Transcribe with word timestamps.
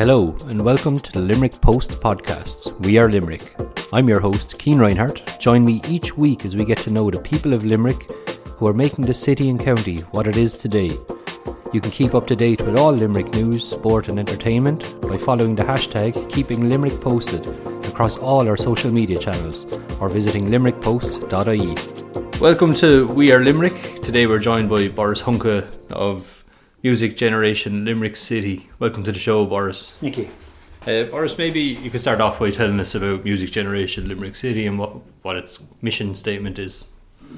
Hello, 0.00 0.34
and 0.48 0.64
welcome 0.64 0.98
to 0.98 1.12
the 1.12 1.20
Limerick 1.20 1.60
Post 1.60 1.90
podcasts. 2.00 2.72
We 2.80 2.96
are 2.96 3.10
Limerick. 3.10 3.54
I'm 3.92 4.08
your 4.08 4.18
host, 4.18 4.58
Keen 4.58 4.78
Reinhardt. 4.78 5.38
Join 5.38 5.62
me 5.62 5.82
each 5.86 6.16
week 6.16 6.46
as 6.46 6.56
we 6.56 6.64
get 6.64 6.78
to 6.78 6.90
know 6.90 7.10
the 7.10 7.20
people 7.20 7.52
of 7.52 7.66
Limerick 7.66 8.10
who 8.56 8.66
are 8.66 8.72
making 8.72 9.04
the 9.04 9.12
city 9.12 9.50
and 9.50 9.60
county 9.60 9.96
what 10.12 10.26
it 10.26 10.38
is 10.38 10.56
today. 10.56 10.96
You 11.74 11.82
can 11.82 11.90
keep 11.90 12.14
up 12.14 12.26
to 12.28 12.34
date 12.34 12.62
with 12.62 12.78
all 12.78 12.92
Limerick 12.92 13.34
news, 13.34 13.68
sport, 13.68 14.08
and 14.08 14.18
entertainment 14.18 15.02
by 15.02 15.18
following 15.18 15.54
the 15.54 15.64
hashtag 15.64 16.30
Keeping 16.30 16.70
Limerick 16.70 16.98
Posted 16.98 17.46
across 17.84 18.16
all 18.16 18.48
our 18.48 18.56
social 18.56 18.90
media 18.90 19.18
channels 19.18 19.66
or 20.00 20.08
visiting 20.08 20.46
limerickpost.ie. 20.46 22.40
Welcome 22.40 22.72
to 22.76 23.06
We 23.08 23.32
Are 23.32 23.44
Limerick. 23.44 24.00
Today 24.00 24.26
we're 24.26 24.38
joined 24.38 24.70
by 24.70 24.88
Boris 24.88 25.20
Hunka 25.20 25.70
of 25.90 26.39
Music 26.82 27.14
Generation 27.14 27.84
Limerick 27.84 28.16
City. 28.16 28.70
Welcome 28.78 29.04
to 29.04 29.12
the 29.12 29.18
show, 29.18 29.44
Boris. 29.44 29.92
Thank 30.00 30.16
you. 30.16 30.30
Uh, 30.86 31.04
Boris, 31.04 31.36
maybe 31.36 31.60
you 31.60 31.90
could 31.90 32.00
start 32.00 32.22
off 32.22 32.38
by 32.38 32.50
telling 32.50 32.80
us 32.80 32.94
about 32.94 33.22
Music 33.22 33.50
Generation 33.50 34.08
Limerick 34.08 34.34
City 34.34 34.66
and 34.66 34.78
what, 34.78 34.96
what 35.20 35.36
its 35.36 35.62
mission 35.82 36.14
statement 36.14 36.58
is. 36.58 36.86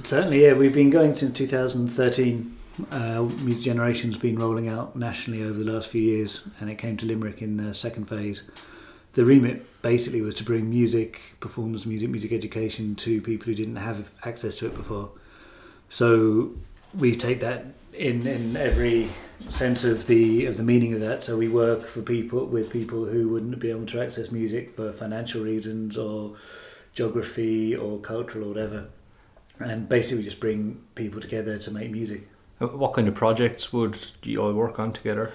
Certainly, 0.04 0.44
yeah. 0.44 0.52
We've 0.52 0.72
been 0.72 0.90
going 0.90 1.16
since 1.16 1.36
2013. 1.36 2.56
Uh, 2.92 3.22
Music 3.22 3.64
Generation's 3.64 4.16
been 4.16 4.38
rolling 4.38 4.68
out 4.68 4.94
nationally 4.94 5.42
over 5.42 5.58
the 5.58 5.72
last 5.72 5.88
few 5.88 6.02
years, 6.02 6.42
and 6.60 6.70
it 6.70 6.76
came 6.76 6.96
to 6.98 7.06
Limerick 7.06 7.42
in 7.42 7.56
the 7.56 7.74
second 7.74 8.08
phase. 8.08 8.42
The 9.14 9.24
remit 9.24 9.82
basically 9.82 10.22
was 10.22 10.36
to 10.36 10.44
bring 10.44 10.70
music, 10.70 11.20
performance 11.40 11.84
music, 11.84 12.10
music 12.10 12.32
education 12.32 12.94
to 12.96 13.20
people 13.20 13.46
who 13.46 13.54
didn't 13.56 13.76
have 13.76 14.12
access 14.24 14.56
to 14.58 14.66
it 14.66 14.76
before. 14.76 15.10
So 15.88 16.52
we 16.94 17.16
take 17.16 17.40
that 17.40 17.66
in 17.92 18.26
in 18.26 18.56
every 18.56 19.10
sense 19.48 19.84
of 19.84 20.06
the 20.06 20.46
of 20.46 20.56
the 20.56 20.62
meaning 20.62 20.94
of 20.94 21.00
that. 21.00 21.22
So 21.22 21.36
we 21.36 21.48
work 21.48 21.86
for 21.86 22.02
people 22.02 22.46
with 22.46 22.70
people 22.70 23.06
who 23.06 23.28
wouldn't 23.28 23.58
be 23.58 23.70
able 23.70 23.86
to 23.86 24.00
access 24.00 24.30
music 24.30 24.76
for 24.76 24.92
financial 24.92 25.42
reasons 25.42 25.96
or 25.96 26.34
geography 26.94 27.74
or 27.74 27.98
cultural 27.98 28.44
or 28.44 28.48
whatever, 28.48 28.86
and 29.58 29.88
basically 29.88 30.22
just 30.22 30.40
bring 30.40 30.80
people 30.94 31.20
together 31.20 31.58
to 31.58 31.70
make 31.70 31.90
music. 31.90 32.28
Uh, 32.60 32.66
What 32.66 32.92
kind 32.92 33.08
of 33.08 33.14
projects 33.14 33.72
would 33.72 33.98
you 34.22 34.42
all 34.42 34.52
work 34.52 34.78
on 34.78 34.92
together? 34.92 35.32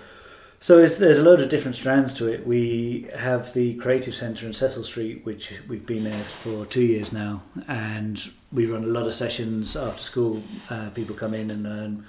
So 0.59 0.79
it's, 0.79 0.97
there's 0.97 1.19
a 1.19 1.23
load 1.23 1.39
of 1.39 1.49
different 1.49 1.75
strands 1.75 2.15
to 2.15 2.27
it. 2.27 2.47
We 2.47 3.07
have 3.15 3.53
the 3.53 3.75
Creative 3.75 4.15
Centre 4.15 4.47
in 4.47 4.53
Cecil 4.53 4.83
Street, 4.83 5.23
which 5.23 5.53
we've 5.67 5.85
been 5.85 6.05
there 6.05 6.23
for 6.23 6.65
two 6.65 6.83
years 6.83 7.11
now, 7.11 7.43
and 7.67 8.19
we 8.51 8.65
run 8.65 8.83
a 8.83 8.87
lot 8.87 9.05
of 9.05 9.13
sessions 9.13 9.75
after 9.75 10.01
school. 10.01 10.41
Uh, 10.67 10.89
people 10.89 11.15
come 11.15 11.35
in 11.35 11.51
and 11.51 11.61
learn 11.61 12.05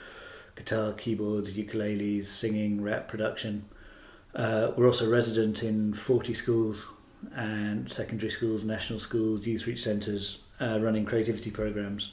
guitar, 0.59 0.93
keyboards, 0.93 1.53
ukuleles, 1.53 2.27
singing, 2.27 2.83
rap 2.83 3.09
production. 3.09 3.65
Uh, 4.35 4.73
we're 4.77 4.87
also 4.87 5.09
resident 5.09 5.63
in 5.63 5.95
40 5.95 6.35
schools 6.35 6.89
and 7.35 7.91
secondary 7.91 8.31
schools, 8.31 8.65
national 8.65 8.99
schools, 8.99 9.47
youth 9.47 9.67
reach 9.67 9.83
centres, 9.83 10.39
uh, 10.61 10.79
running 10.81 11.05
creativity 11.05 11.51
programs 11.51 12.13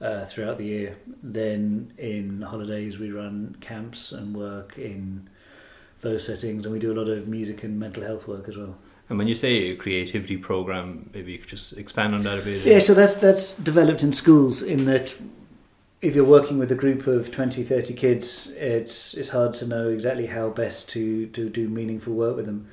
uh, 0.00 0.24
throughout 0.24 0.58
the 0.58 0.64
year. 0.64 0.96
Then 1.22 1.92
in 1.98 2.42
holidays, 2.42 2.98
we 2.98 3.10
run 3.10 3.56
camps 3.60 4.12
and 4.12 4.34
work 4.34 4.78
in 4.78 5.28
those 6.00 6.24
settings, 6.24 6.64
and 6.64 6.72
we 6.72 6.78
do 6.78 6.92
a 6.92 6.96
lot 6.96 7.08
of 7.08 7.28
music 7.28 7.62
and 7.62 7.78
mental 7.78 8.02
health 8.02 8.26
work 8.26 8.48
as 8.48 8.56
well. 8.56 8.76
And 9.08 9.18
when 9.18 9.26
you 9.26 9.34
say 9.34 9.70
a 9.70 9.76
creativity 9.76 10.36
program, 10.36 11.10
maybe 11.12 11.32
you 11.32 11.38
could 11.38 11.48
just 11.48 11.76
expand 11.76 12.14
on 12.14 12.22
that 12.22 12.38
a 12.38 12.42
bit. 12.42 12.64
Yeah, 12.64 12.78
so 12.78 12.94
that's 12.94 13.16
that's 13.16 13.54
developed 13.54 14.04
in 14.04 14.12
schools 14.12 14.62
in 14.62 14.84
that 14.84 15.12
if 16.02 16.14
you're 16.14 16.24
working 16.24 16.58
with 16.58 16.72
a 16.72 16.74
group 16.74 17.06
of 17.06 17.30
20, 17.30 17.62
30 17.62 17.94
kids, 17.94 18.48
it's 18.56 19.14
it's 19.14 19.30
hard 19.30 19.52
to 19.54 19.66
know 19.66 19.90
exactly 19.90 20.26
how 20.26 20.48
best 20.48 20.88
to, 20.90 21.26
to 21.28 21.50
do 21.50 21.68
meaningful 21.68 22.14
work 22.14 22.36
with 22.36 22.46
them. 22.46 22.68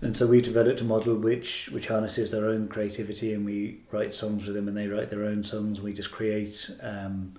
And 0.00 0.16
so 0.16 0.26
we've 0.26 0.42
developed 0.42 0.80
a 0.80 0.84
model 0.84 1.14
which 1.14 1.68
which 1.70 1.88
harnesses 1.88 2.30
their 2.30 2.46
own 2.46 2.68
creativity, 2.68 3.34
and 3.34 3.44
we 3.44 3.80
write 3.90 4.14
songs 4.14 4.46
with 4.46 4.56
them, 4.56 4.68
and 4.68 4.76
they 4.76 4.88
write 4.88 5.10
their 5.10 5.24
own 5.24 5.44
songs. 5.44 5.80
We 5.80 5.92
just 5.92 6.10
create 6.10 6.70
um, 6.80 7.34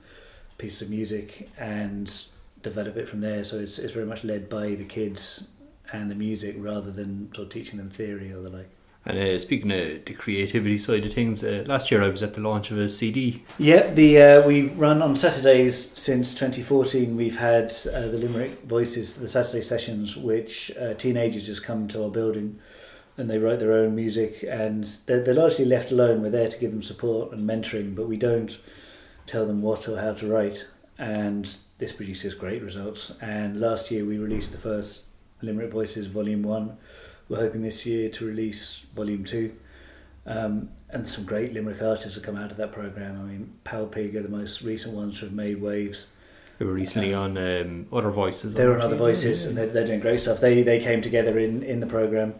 pieces 0.57 0.83
of 0.83 0.89
music 0.89 1.49
and 1.57 2.23
develop 2.61 2.95
it 2.95 3.09
from 3.09 3.21
there. 3.21 3.43
So 3.43 3.57
it's 3.57 3.79
it's 3.79 3.93
very 3.93 4.05
much 4.05 4.23
led 4.23 4.49
by 4.49 4.75
the 4.75 4.85
kids 4.85 5.43
and 5.91 6.09
the 6.09 6.15
music 6.15 6.55
rather 6.57 6.91
than 6.91 7.33
sort 7.33 7.47
of 7.47 7.53
teaching 7.53 7.77
them 7.77 7.89
theory 7.89 8.31
or 8.31 8.41
the 8.41 8.49
like. 8.49 8.69
And 9.05 9.17
uh, 9.17 9.37
speaking 9.37 9.71
of 9.71 10.05
the 10.05 10.13
creativity 10.13 10.77
side 10.77 11.05
of 11.05 11.13
things, 11.13 11.43
uh, 11.43 11.65
last 11.67 11.91
year 11.91 12.01
I 12.01 12.07
was 12.07 12.23
at 12.23 12.35
the 12.35 12.41
launch 12.41 12.71
of 12.71 12.77
a 12.77 12.89
CD. 12.89 13.43
Yeah, 13.57 13.87
the 13.87 14.21
uh, 14.21 14.47
we 14.47 14.69
run 14.69 15.01
on 15.01 15.15
Saturdays 15.15 15.91
since 15.93 16.33
2014. 16.33 17.15
We've 17.17 17.37
had 17.37 17.73
uh, 17.93 18.07
the 18.07 18.17
Limerick 18.17 18.63
Voices, 18.63 19.15
the 19.15 19.27
Saturday 19.27 19.61
sessions, 19.61 20.15
which 20.15 20.71
uh, 20.79 20.93
teenagers 20.93 21.45
just 21.45 21.63
come 21.63 21.87
to 21.89 22.03
our 22.03 22.09
building 22.09 22.59
and 23.17 23.29
they 23.29 23.37
write 23.37 23.59
their 23.59 23.73
own 23.73 23.95
music, 23.95 24.43
and 24.47 24.85
they're, 25.05 25.21
they're 25.21 25.35
largely 25.35 25.65
left 25.65 25.91
alone. 25.91 26.21
We're 26.21 26.31
there 26.31 26.47
to 26.47 26.57
give 26.57 26.71
them 26.71 26.81
support 26.81 27.31
and 27.31 27.47
mentoring, 27.47 27.95
but 27.95 28.07
we 28.07 28.17
don't 28.17 28.57
tell 29.27 29.45
them 29.45 29.61
what 29.61 29.87
or 29.87 29.99
how 29.99 30.13
to 30.13 30.27
write. 30.27 30.65
And 30.97 31.55
this 31.77 31.93
produces 31.93 32.33
great 32.33 32.63
results. 32.63 33.11
And 33.21 33.59
last 33.59 33.91
year 33.91 34.05
we 34.05 34.17
released 34.17 34.51
the 34.51 34.57
first 34.57 35.03
Limerick 35.41 35.71
Voices 35.71 36.07
Volume 36.07 36.43
One. 36.43 36.77
We're 37.29 37.37
hoping 37.37 37.61
this 37.61 37.85
year 37.85 38.09
to 38.09 38.25
release 38.25 38.83
Volume 38.95 39.23
Two. 39.23 39.55
Um, 40.25 40.69
and 40.89 41.05
some 41.05 41.25
great 41.25 41.53
Limerick 41.53 41.81
artists 41.81 42.15
have 42.15 42.23
come 42.23 42.37
out 42.37 42.51
of 42.51 42.57
that 42.57 42.71
program. 42.71 43.19
I 43.19 43.23
mean, 43.23 43.53
Pal 43.63 43.87
Pig 43.87 44.15
are 44.15 44.21
the 44.21 44.29
most 44.29 44.61
recent 44.61 44.93
ones 44.93 45.19
who 45.19 45.25
have 45.25 45.35
made 45.35 45.61
waves. 45.61 46.05
They 46.59 46.65
were 46.65 46.73
recently 46.73 47.13
on 47.13 47.37
um, 47.37 47.87
Other 47.91 48.09
Voices. 48.09 48.55
They 48.55 48.65
were 48.65 48.75
on 48.75 48.81
Other 48.81 48.95
Voices, 48.95 49.45
and 49.45 49.57
they're, 49.57 49.67
they're 49.67 49.85
doing 49.85 49.99
great 49.99 50.21
stuff. 50.21 50.39
They 50.39 50.61
they 50.61 50.79
came 50.79 51.01
together 51.01 51.37
in 51.39 51.63
in 51.63 51.79
the 51.79 51.87
program. 51.87 52.35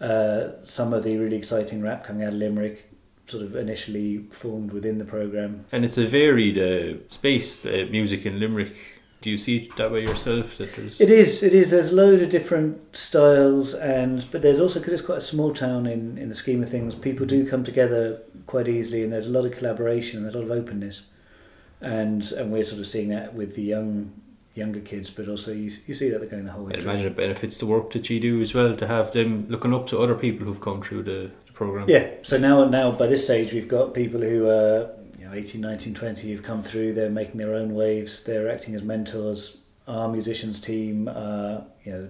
Uh, 0.00 0.52
some 0.62 0.94
of 0.94 1.02
the 1.02 1.16
really 1.16 1.36
exciting 1.36 1.82
rap 1.82 2.04
coming 2.04 2.22
out 2.22 2.32
of 2.32 2.38
Limerick, 2.38 2.88
sort 3.26 3.42
of 3.42 3.56
initially 3.56 4.18
formed 4.30 4.72
within 4.72 4.96
the 4.96 5.04
program. 5.04 5.64
And 5.72 5.84
it's 5.84 5.98
a 5.98 6.06
varied 6.06 6.56
uh, 6.56 6.98
space, 7.08 7.66
uh, 7.66 7.86
music 7.90 8.24
in 8.24 8.38
Limerick. 8.38 8.76
Do 9.20 9.30
you 9.30 9.38
see 9.38 9.56
it 9.56 9.76
that 9.76 9.90
way 9.90 10.02
yourself? 10.02 10.58
That 10.58 10.74
there's... 10.76 11.00
It 11.00 11.10
is. 11.10 11.42
It 11.42 11.52
is. 11.52 11.70
There's 11.70 11.90
a 11.90 11.94
load 11.94 12.22
of 12.22 12.28
different 12.28 12.96
styles, 12.96 13.74
and 13.74 14.24
but 14.30 14.42
there's 14.42 14.60
also 14.60 14.78
because 14.78 14.92
it's 14.92 15.02
quite 15.02 15.18
a 15.18 15.22
small 15.22 15.52
town 15.52 15.86
in 15.86 16.16
in 16.18 16.28
the 16.28 16.34
scheme 16.34 16.62
of 16.62 16.68
things. 16.68 16.94
People 16.94 17.26
do 17.26 17.48
come 17.48 17.64
together 17.64 18.22
quite 18.46 18.68
easily, 18.68 19.02
and 19.02 19.12
there's 19.12 19.26
a 19.26 19.30
lot 19.30 19.44
of 19.44 19.52
collaboration. 19.52 20.22
There's 20.22 20.36
a 20.36 20.38
lot 20.38 20.44
of 20.44 20.52
openness, 20.52 21.02
and 21.80 22.30
and 22.32 22.52
we're 22.52 22.62
sort 22.62 22.80
of 22.80 22.86
seeing 22.86 23.08
that 23.08 23.34
with 23.34 23.56
the 23.56 23.62
young 23.62 24.12
younger 24.58 24.80
kids, 24.80 25.10
but 25.10 25.28
also 25.28 25.52
you 25.52 25.70
you 25.86 25.94
see 25.94 26.10
that 26.10 26.18
they're 26.20 26.28
going 26.28 26.44
the 26.44 26.52
whole 26.52 26.64
way 26.64 26.74
I 26.76 26.80
imagine 26.80 27.06
it 27.06 27.16
benefits 27.16 27.56
the 27.58 27.66
work 27.66 27.92
that 27.92 28.10
you 28.10 28.20
do 28.20 28.40
as 28.40 28.52
well 28.54 28.76
to 28.76 28.86
have 28.86 29.12
them 29.12 29.46
looking 29.48 29.72
up 29.72 29.86
to 29.88 29.98
other 30.00 30.14
people 30.14 30.46
who've 30.46 30.60
come 30.60 30.82
through 30.82 31.04
the, 31.04 31.30
the 31.46 31.52
program. 31.52 31.88
Yeah. 31.88 32.08
So 32.22 32.36
now 32.38 32.64
now 32.68 32.90
by 32.90 33.06
this 33.06 33.24
stage 33.24 33.52
we've 33.52 33.68
got 33.68 33.94
people 33.94 34.20
who 34.20 34.48
are 34.48 34.90
know 35.28 35.34
18, 35.34 35.60
19, 35.60 35.94
20 35.94 36.30
who've 36.30 36.42
come 36.42 36.62
through. 36.62 36.94
They're 36.94 37.10
making 37.10 37.36
their 37.38 37.54
own 37.54 37.74
waves. 37.74 38.22
They're 38.22 38.50
acting 38.50 38.74
as 38.74 38.82
mentors. 38.82 39.56
Our 39.86 40.08
musicians 40.08 40.60
team 40.60 41.08
are 41.08 41.64
you 41.84 41.92
know 41.92 42.08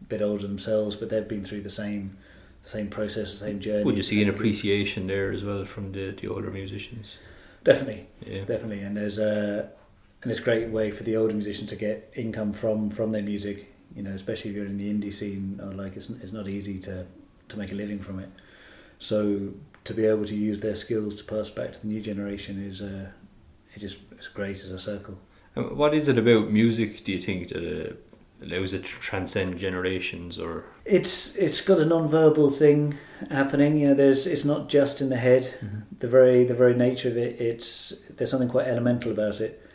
a 0.00 0.04
bit 0.04 0.22
older 0.22 0.46
themselves, 0.46 0.96
but 0.96 1.08
they've 1.08 1.26
been 1.28 1.44
through 1.44 1.62
the 1.62 1.70
same 1.70 2.16
the 2.62 2.68
same 2.68 2.88
process, 2.88 3.30
the 3.32 3.38
same 3.46 3.60
journey. 3.60 3.84
Would 3.84 3.96
you 3.96 4.02
see 4.02 4.22
an 4.22 4.28
appreciation 4.28 5.06
there 5.06 5.30
as 5.30 5.44
well 5.44 5.64
from 5.64 5.92
the, 5.92 6.10
the 6.20 6.26
older 6.28 6.50
musicians? 6.50 7.18
Definitely, 7.62 8.08
Yeah. 8.26 8.44
definitely. 8.44 8.80
And 8.80 8.96
there's 8.96 9.18
a 9.18 9.70
and 10.22 10.30
it's 10.30 10.40
a 10.40 10.44
great 10.44 10.70
way 10.70 10.90
for 10.90 11.04
the 11.04 11.16
older 11.16 11.34
musicians 11.34 11.70
to 11.70 11.76
get 11.76 12.12
income 12.16 12.52
from 12.52 12.90
from 12.90 13.10
their 13.10 13.22
music. 13.22 13.72
You 13.94 14.02
know, 14.02 14.10
especially 14.10 14.50
if 14.50 14.56
you're 14.56 14.66
in 14.66 14.76
the 14.78 14.92
indie 14.92 15.12
scene, 15.12 15.60
or 15.62 15.70
like 15.72 15.96
it's 15.96 16.10
it's 16.10 16.32
not 16.32 16.48
easy 16.48 16.78
to 16.80 17.06
to 17.48 17.58
make 17.58 17.70
a 17.72 17.74
living 17.76 18.00
from 18.00 18.18
it. 18.18 18.28
So 18.98 19.52
to 19.86 19.94
be 19.94 20.04
able 20.04 20.24
to 20.26 20.36
use 20.36 20.60
their 20.60 20.76
skills 20.76 21.14
to 21.16 21.24
pass 21.24 21.50
back 21.50 21.72
to 21.72 21.80
the 21.80 21.86
new 21.86 22.00
generation 22.00 22.62
is 22.62 22.82
uh, 22.82 23.08
it 23.74 23.80
just 23.80 23.98
it's 24.12 24.28
great 24.28 24.60
as 24.60 24.70
a 24.70 24.78
circle. 24.78 25.18
And 25.54 25.76
what 25.76 25.94
is 25.94 26.08
it 26.08 26.18
about 26.18 26.50
music, 26.50 27.04
do 27.04 27.12
you 27.12 27.20
think, 27.20 27.48
that 27.48 27.90
uh, 27.90 27.94
allows 28.42 28.74
it 28.74 28.84
to 28.84 28.90
transcend 29.00 29.58
generations 29.58 30.38
or 30.38 30.64
It's 30.84 31.34
it's 31.36 31.60
got 31.60 31.80
a 31.80 31.84
non-verbal 31.84 32.50
thing 32.50 32.98
happening. 33.30 33.78
You 33.78 33.88
know, 33.88 33.94
there's 33.94 34.26
it's 34.26 34.44
not 34.44 34.68
just 34.68 35.00
in 35.00 35.08
the 35.08 35.16
head. 35.16 35.54
The 35.98 36.08
very 36.08 36.44
the 36.44 36.54
very 36.54 36.74
nature 36.74 37.08
of 37.08 37.16
it. 37.16 37.40
It's 37.40 37.94
there's 38.10 38.30
something 38.30 38.48
quite 38.48 38.66
elemental 38.66 39.10
about 39.12 39.40
it, 39.40 39.66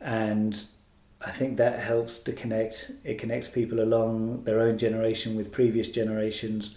and 0.00 0.62
I 1.20 1.30
think 1.30 1.56
that 1.56 1.80
helps 1.80 2.18
to 2.18 2.32
connect. 2.32 2.90
It 3.02 3.18
connects 3.18 3.48
people 3.48 3.80
along 3.80 4.44
their 4.44 4.60
own 4.60 4.76
generation 4.76 5.36
with 5.36 5.52
previous 5.52 5.88
generations. 5.88 6.76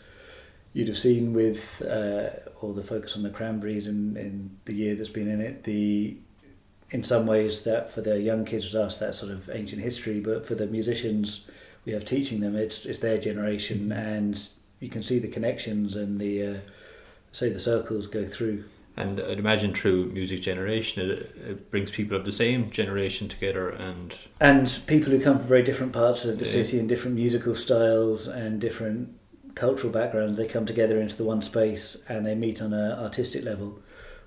You'd 0.78 0.90
have 0.90 0.98
seen 0.98 1.34
with 1.34 1.82
uh, 1.82 2.30
all 2.62 2.72
the 2.72 2.84
focus 2.84 3.16
on 3.16 3.24
the 3.24 3.32
cranberries 3.32 3.88
in, 3.88 4.16
in 4.16 4.52
the 4.66 4.76
year 4.76 4.94
that's 4.94 5.10
been 5.10 5.28
in 5.28 5.42
it. 5.42 5.64
The 5.64 6.16
in 6.92 7.02
some 7.04 7.26
ways 7.26 7.64
that 7.64 7.90
for 7.90 8.02
the 8.02 8.22
young 8.22 8.46
kids 8.46 8.64
was 8.66 8.76
us 8.76 8.98
that 8.98 9.16
sort 9.16 9.32
of 9.32 9.50
ancient 9.50 9.82
history, 9.82 10.20
but 10.20 10.46
for 10.46 10.54
the 10.54 10.68
musicians 10.68 11.48
we 11.84 11.94
have 11.94 12.06
teaching 12.06 12.42
them 12.42 12.56
it's 12.56 12.86
it's 12.86 13.00
their 13.00 13.18
generation 13.18 13.92
and 13.92 14.50
you 14.80 14.88
can 14.88 15.02
see 15.02 15.18
the 15.18 15.28
connections 15.28 15.96
and 15.96 16.22
the 16.22 16.46
uh, 16.46 16.58
say 17.32 17.50
the 17.50 17.58
circles 17.58 18.06
go 18.06 18.28
through 18.28 18.64
And 18.98 19.20
I'd 19.20 19.40
imagine 19.40 19.74
through 19.74 20.08
music 20.08 20.42
generation, 20.42 21.10
it, 21.10 21.36
it 21.50 21.72
brings 21.72 21.90
people 21.92 22.16
of 22.18 22.24
the 22.24 22.32
same 22.32 22.70
generation 22.70 23.28
together, 23.28 23.70
and 23.70 24.14
and 24.40 24.80
people 24.86 25.10
who 25.12 25.20
come 25.20 25.40
from 25.40 25.48
very 25.48 25.64
different 25.64 25.92
parts 25.94 26.24
of 26.24 26.38
the 26.38 26.46
Yeah. 26.46 26.52
city 26.52 26.78
and 26.80 26.88
different 26.88 27.16
musical 27.16 27.56
styles 27.56 28.28
and 28.28 28.62
different 28.62 29.17
cultural 29.58 29.92
backgrounds. 29.92 30.38
They 30.38 30.48
come 30.48 30.66
together 30.66 31.00
into 31.02 31.18
the 31.18 31.24
one 31.24 31.42
space 31.42 31.98
and 32.08 32.26
they 32.26 32.36
meet 32.36 32.62
on 32.62 32.74
an 32.74 32.92
artistic 33.00 33.44
level, 33.44 33.80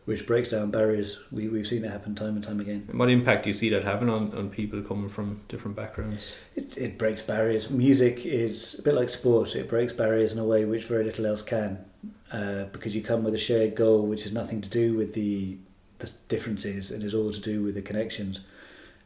which 0.05 0.27
breaks 0.27 0.50
down 0.50 0.71
barriers. 0.71 1.19
We 1.31 1.49
we've 1.49 1.67
seen 1.67 1.85
it 1.85 1.91
happen 1.91 2.15
time 2.15 2.35
and 2.35 2.44
time 2.44 2.61
again. 2.61 2.88
what 2.93 3.09
impact 3.09 3.44
do 3.44 3.50
you 3.50 3.55
see 3.55 3.71
that 3.71 3.85
having 3.85 4.11
on, 4.11 4.35
on 4.35 4.50
people 4.50 4.82
coming 4.82 5.09
from 5.09 5.41
different 5.49 5.77
backgrounds? 5.77 6.32
It, 6.56 6.77
it 6.77 6.99
breaks 6.99 7.23
barriers. 7.23 7.71
Music 7.71 8.27
is 8.27 8.79
a 8.79 8.82
bit 8.82 8.94
like 8.94 9.09
sport. 9.09 9.55
It 9.55 9.69
breaks 9.69 9.93
barriers 9.93 10.32
in 10.32 10.38
a 10.38 10.44
way 10.44 10.65
which 10.65 10.85
very 10.85 11.05
little 11.05 11.27
else 11.27 11.43
can, 11.43 11.85
uh, 12.32 12.65
because 12.65 12.94
you 12.94 13.03
come 13.03 13.23
with 13.23 13.35
a 13.35 13.38
shared 13.38 13.75
goal, 13.75 14.06
which 14.06 14.25
has 14.25 14.32
nothing 14.32 14.61
to 14.61 14.69
do 14.69 14.94
with 14.94 15.15
the 15.15 15.59
the 16.00 16.11
differences. 16.29 16.91
It 16.91 17.05
is 17.05 17.15
all 17.15 17.31
to 17.31 17.41
do 17.41 17.62
with 17.62 17.75
the 17.75 17.82
connections. 17.82 18.41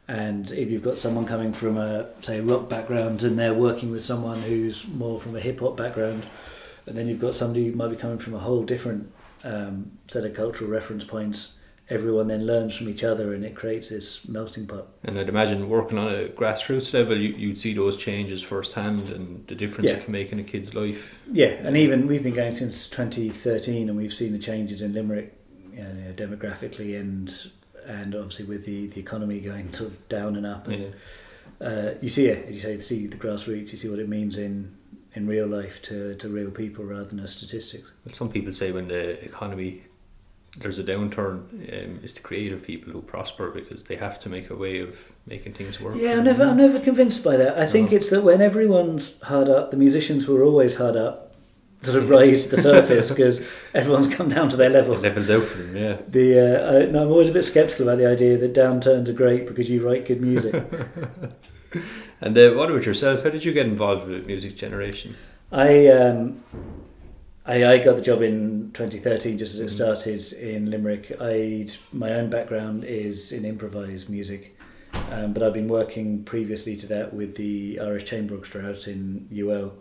And 0.07 0.51
if 0.51 0.69
you've 0.69 0.83
got 0.83 0.97
someone 0.97 1.25
coming 1.25 1.51
from 1.51 1.77
a 1.77 2.07
say 2.21 2.39
rock 2.39 2.69
background 2.69 3.23
and 3.23 3.39
they're 3.39 3.53
working 3.55 3.89
with 3.91 4.03
someone 4.03 4.41
who's 4.41 4.87
more 4.87 5.19
from 5.19 5.35
a 5.35 5.39
hip 5.39 5.59
hop 5.59 5.75
background, 5.75 6.23
and 6.85 6.95
then 6.97 7.07
you've 7.07 7.19
got 7.21 7.33
somebody 7.33 7.67
who 7.67 7.75
might 7.75 7.89
be 7.89 7.95
coming 7.95 8.19
from 8.19 8.35
a 8.35 8.39
whole 8.39 8.63
different 8.63 9.11
um, 9.43 9.91
set 10.07 10.23
of 10.23 10.33
cultural 10.35 10.69
reference 10.69 11.03
points. 11.03 11.53
Everyone 11.87 12.27
then 12.27 12.47
learns 12.47 12.75
from 12.75 12.89
each 12.89 13.03
other, 13.03 13.33
and 13.35 13.45
it 13.45 13.53
creates 13.55 13.89
this 13.89 14.27
melting 14.27 14.65
pot. 14.65 14.87
And 15.03 15.19
I'd 15.19 15.29
imagine 15.29 15.69
working 15.69 15.99
on 15.99 16.07
a 16.07 16.29
grassroots 16.29 16.93
level, 16.95 17.15
you, 17.15 17.29
you'd 17.29 17.59
see 17.59 17.73
those 17.75 17.95
changes 17.95 18.41
firsthand 18.41 19.09
and 19.09 19.45
the 19.45 19.53
difference 19.53 19.89
Yeah. 19.91 19.97
it 19.97 20.03
can 20.03 20.11
make 20.11 20.31
in 20.31 20.39
a 20.39 20.43
kid's 20.43 20.73
life. 20.73 21.19
Yeah, 21.31 21.49
and 21.49 21.77
even 21.77 22.07
we've 22.07 22.23
been 22.23 22.33
going 22.33 22.55
since 22.55 22.87
2013, 22.87 23.87
and 23.87 23.95
we've 23.95 24.13
seen 24.13 24.31
the 24.31 24.39
changes 24.39 24.81
in 24.81 24.93
Limerick, 24.93 25.31
you 25.73 25.83
know, 25.83 26.11
demographically 26.15 26.99
and 26.99 27.31
and 27.87 28.15
obviously 28.15 28.45
with 28.45 28.65
the, 28.65 28.87
the 28.87 28.99
economy 28.99 29.39
going 29.39 29.71
sort 29.73 29.91
of 29.91 30.09
down 30.09 30.35
and 30.35 30.45
up. 30.45 30.67
And, 30.67 30.93
Yeah. 31.61 31.67
uh, 31.67 31.93
you 32.01 32.09
see 32.09 32.27
it, 32.27 32.47
as 32.49 32.55
you 32.55 32.61
say, 32.61 32.73
you 32.73 32.79
see 32.79 33.07
the 33.07 33.17
grassroots. 33.17 33.71
You 33.71 33.77
see 33.77 33.89
what 33.89 33.99
it 33.99 34.09
means 34.09 34.37
in 34.37 34.75
in 35.13 35.25
real 35.27 35.47
life 35.47 35.81
to, 35.81 36.13
to 36.15 36.27
real 36.27 36.51
people 36.51 36.83
rather 36.83 37.05
than 37.05 37.21
as 37.21 37.31
statistics. 37.31 37.89
Well, 38.05 38.13
some 38.13 38.27
people 38.29 38.51
say 38.51 38.71
when 38.73 38.89
the 38.89 39.23
economy 39.23 39.83
there's 40.57 40.79
a 40.79 40.83
downturn, 40.83 41.35
um, 41.51 41.99
it's 42.03 42.13
the 42.13 42.21
creative 42.21 42.63
people 42.63 42.91
who 42.93 43.01
prosper 43.01 43.49
because 43.51 43.83
they 43.85 43.95
have 43.97 44.17
to 44.19 44.29
make 44.29 44.49
a 44.49 44.55
way 44.55 44.79
of 44.79 44.97
making 45.25 45.53
things 45.53 45.81
work. 45.81 45.95
Yeah, 45.97 46.17
I'm 46.17 46.23
never 46.23 46.43
I'm 46.45 46.57
never 46.57 46.79
convinced 46.79 47.23
by 47.23 47.35
that. 47.37 47.57
I 47.57 47.65
think 47.65 47.91
No. 47.91 47.97
it's 47.97 48.09
that 48.09 48.21
when 48.23 48.41
everyone's 48.41 49.15
hard 49.23 49.49
up, 49.49 49.71
the 49.71 49.77
musicians 49.77 50.27
were 50.27 50.43
always 50.43 50.75
hard 50.75 50.95
up 50.95 51.34
sort 51.85 51.97
of 52.01 52.09
rise 52.09 52.45
to 52.45 52.55
the 52.55 52.61
surface 52.61 53.09
because 53.09 53.39
everyone's 53.73 54.07
come 54.13 54.29
down 54.29 54.49
to 54.49 54.57
their 54.57 54.69
level. 54.69 54.95
Levels 54.95 55.29
out 55.29 55.43
yeah. 55.73 55.97
The 56.07 56.39
uh, 56.39 56.73
I, 56.73 56.85
no, 56.91 57.03
I'm 57.03 57.09
always 57.11 57.29
a 57.29 57.31
bit 57.31 57.43
sceptical 57.43 57.87
about 57.87 57.97
the 57.99 58.07
idea 58.07 58.37
that 58.37 58.53
downturns 58.53 59.07
are 59.07 59.13
great 59.13 59.47
because 59.47 59.69
you 59.69 59.85
write 59.87 60.05
good 60.05 60.21
music. 60.21 60.53
And 62.21 62.37
uh, 62.37 62.51
what 62.51 62.71
about 62.71 62.85
yourself? 62.85 63.23
How 63.23 63.29
did 63.29 63.43
you 63.43 63.51
get 63.51 63.65
involved 63.65 64.07
with 64.07 64.25
music 64.25 64.55
generation? 64.55 65.15
I, 65.51 65.87
um, 65.87 66.41
I 67.45 67.65
I 67.73 67.77
got 67.79 67.97
the 67.97 68.01
job 68.01 68.21
in 68.21 68.71
2013 68.73 69.37
just 69.37 69.53
as 69.53 69.59
it 69.59 69.65
Mhm. 69.65 69.69
started 69.69 70.33
in 70.33 70.71
Limerick. 70.71 71.15
I 71.19 71.67
my 71.91 72.13
own 72.13 72.29
background 72.29 72.85
is 72.85 73.31
in 73.33 73.43
improvised 73.43 74.09
music, 74.09 74.57
um, 75.11 75.33
but 75.33 75.43
I've 75.43 75.53
been 75.53 75.67
working 75.67 76.23
previously 76.23 76.75
to 76.77 76.87
that 76.87 77.13
with 77.13 77.35
the 77.35 77.79
Irish 77.81 78.05
Chamber 78.05 78.35
Orchestra 78.35 78.65
out 78.69 78.87
in 78.87 79.27
UL. 79.29 79.73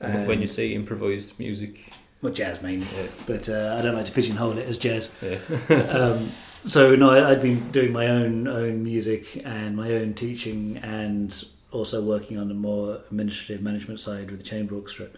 And 0.00 0.26
when 0.28 0.38
Um, 0.38 0.42
you 0.42 0.46
say 0.48 0.72
improvised 0.74 1.38
music, 1.38 1.92
well, 2.22 2.32
jazz 2.32 2.62
mainly, 2.62 2.86
yeah, 2.94 3.06
but 3.26 3.48
uh, 3.48 3.76
I 3.78 3.82
don't 3.82 3.94
like 3.94 4.04
to 4.06 4.12
pigeonhole 4.12 4.56
it 4.58 4.68
as 4.68 4.78
jazz. 4.78 5.08
yeah. 5.22 5.38
um, 5.76 6.30
so 6.64 6.94
no, 6.94 7.10
I, 7.10 7.30
I'd 7.30 7.42
been 7.42 7.70
doing 7.70 7.92
my 7.92 8.06
own 8.08 8.46
own 8.48 8.82
music 8.82 9.42
and 9.44 9.76
my 9.76 9.92
own 9.94 10.14
teaching, 10.14 10.78
and 10.82 11.44
also 11.72 12.02
working 12.02 12.38
on 12.38 12.48
the 12.48 12.54
more 12.54 13.00
administrative 13.10 13.62
management 13.62 14.00
side 14.00 14.30
with 14.30 14.40
the 14.40 14.46
chamber 14.46 14.74
orchestra. 14.74 15.08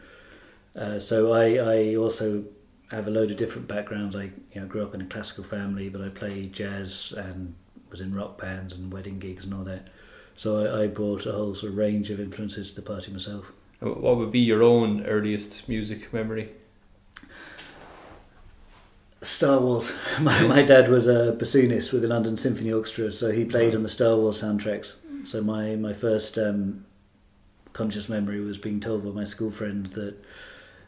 Uh, 0.76 0.98
so 0.98 1.32
I, 1.32 1.54
I 1.56 1.94
also 1.96 2.44
have 2.90 3.06
a 3.06 3.10
load 3.10 3.30
of 3.30 3.36
different 3.36 3.68
backgrounds. 3.68 4.14
I 4.16 4.24
you 4.52 4.60
know 4.60 4.66
grew 4.66 4.82
up 4.82 4.94
in 4.94 5.00
a 5.00 5.06
classical 5.06 5.44
family, 5.44 5.88
but 5.88 6.00
I 6.00 6.08
played 6.08 6.52
jazz 6.52 7.12
and 7.16 7.54
was 7.90 8.00
in 8.00 8.14
rock 8.14 8.40
bands 8.40 8.72
and 8.72 8.92
wedding 8.92 9.18
gigs 9.18 9.44
and 9.44 9.52
all 9.54 9.64
that. 9.64 9.88
So 10.36 10.64
I, 10.64 10.82
I 10.82 10.86
brought 10.86 11.26
a 11.26 11.32
whole 11.32 11.54
sort 11.54 11.72
of 11.72 11.78
range 11.78 12.10
of 12.10 12.20
influences 12.20 12.70
to 12.70 12.76
the 12.76 12.82
party 12.82 13.10
myself. 13.12 13.52
What 13.80 14.16
would 14.18 14.30
be 14.30 14.40
your 14.40 14.62
own 14.62 15.04
earliest 15.06 15.68
music 15.68 16.12
memory? 16.12 16.50
Star 19.22 19.58
Wars. 19.60 19.92
My, 20.20 20.42
my 20.44 20.62
dad 20.62 20.88
was 20.88 21.06
a 21.06 21.36
bassoonist 21.38 21.92
with 21.92 22.02
the 22.02 22.08
London 22.08 22.36
Symphony 22.36 22.72
Orchestra, 22.72 23.10
so 23.12 23.30
he 23.32 23.44
played 23.44 23.74
on 23.74 23.82
the 23.82 23.88
Star 23.88 24.16
Wars 24.16 24.42
soundtracks. 24.42 24.94
So 25.24 25.42
my 25.42 25.76
my 25.76 25.92
first 25.92 26.38
um, 26.38 26.86
conscious 27.74 28.08
memory 28.08 28.40
was 28.40 28.56
being 28.56 28.80
told 28.80 29.04
by 29.04 29.10
my 29.10 29.24
school 29.24 29.50
friend 29.50 29.86
that 29.88 30.14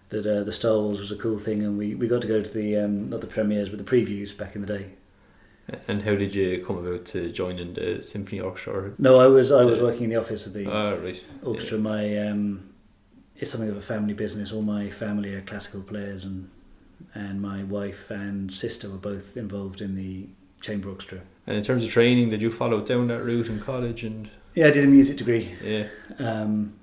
that 0.08 0.26
uh, 0.26 0.42
the 0.44 0.52
Star 0.52 0.78
Wars 0.78 0.98
was 0.98 1.12
a 1.12 1.16
cool 1.16 1.38
thing, 1.38 1.62
and 1.62 1.76
we, 1.76 1.94
we 1.94 2.08
got 2.08 2.22
to 2.22 2.28
go 2.28 2.40
to 2.40 2.50
the 2.50 2.76
um, 2.78 3.08
not 3.10 3.20
the 3.20 3.26
premieres 3.26 3.68
but 3.68 3.78
the 3.78 3.84
previews 3.84 4.34
back 4.36 4.54
in 4.54 4.62
the 4.62 4.66
day. 4.78 4.86
And 5.86 6.02
how 6.02 6.14
did 6.16 6.34
you 6.34 6.64
come 6.66 6.78
about 6.78 7.04
to 7.06 7.30
joining 7.30 7.74
the 7.74 8.00
symphony 8.02 8.40
orchestra? 8.40 8.92
No, 8.98 9.20
I 9.20 9.26
was 9.26 9.52
I 9.52 9.64
was 9.64 9.80
working 9.80 10.04
in 10.04 10.10
the 10.10 10.16
office 10.16 10.46
of 10.46 10.54
the 10.54 10.66
Ah, 10.70 10.92
right. 10.94 11.22
orchestra. 11.42 11.76
My 11.78 12.16
um, 12.28 12.70
it's 13.36 13.50
something 13.50 13.70
of 13.70 13.76
a 13.76 13.80
family 13.82 14.14
business. 14.14 14.52
All 14.52 14.62
my 14.62 14.90
family 14.90 15.34
are 15.34 15.40
classical 15.42 15.82
players, 15.82 16.24
and 16.24 16.50
and 17.14 17.40
my 17.42 17.64
wife 17.64 18.10
and 18.10 18.50
sister 18.52 18.88
were 18.88 18.96
both 18.96 19.36
involved 19.36 19.80
in 19.80 19.96
the 19.96 20.28
chamber 20.60 20.88
orchestra. 20.88 21.20
And 21.46 21.56
in 21.56 21.64
terms 21.64 21.82
of 21.82 21.90
training, 21.90 22.30
did 22.30 22.40
you 22.40 22.50
follow 22.50 22.80
down 22.80 23.08
that 23.08 23.24
route 23.24 23.48
in 23.48 23.60
college? 23.60 24.04
And 24.04 24.30
Yeah, 24.54 24.68
I 24.68 24.70
did 24.70 24.84
a 24.84 24.86
music 24.86 25.16
degree, 25.16 25.56
yeah, 25.62 25.88
um, 26.18 26.74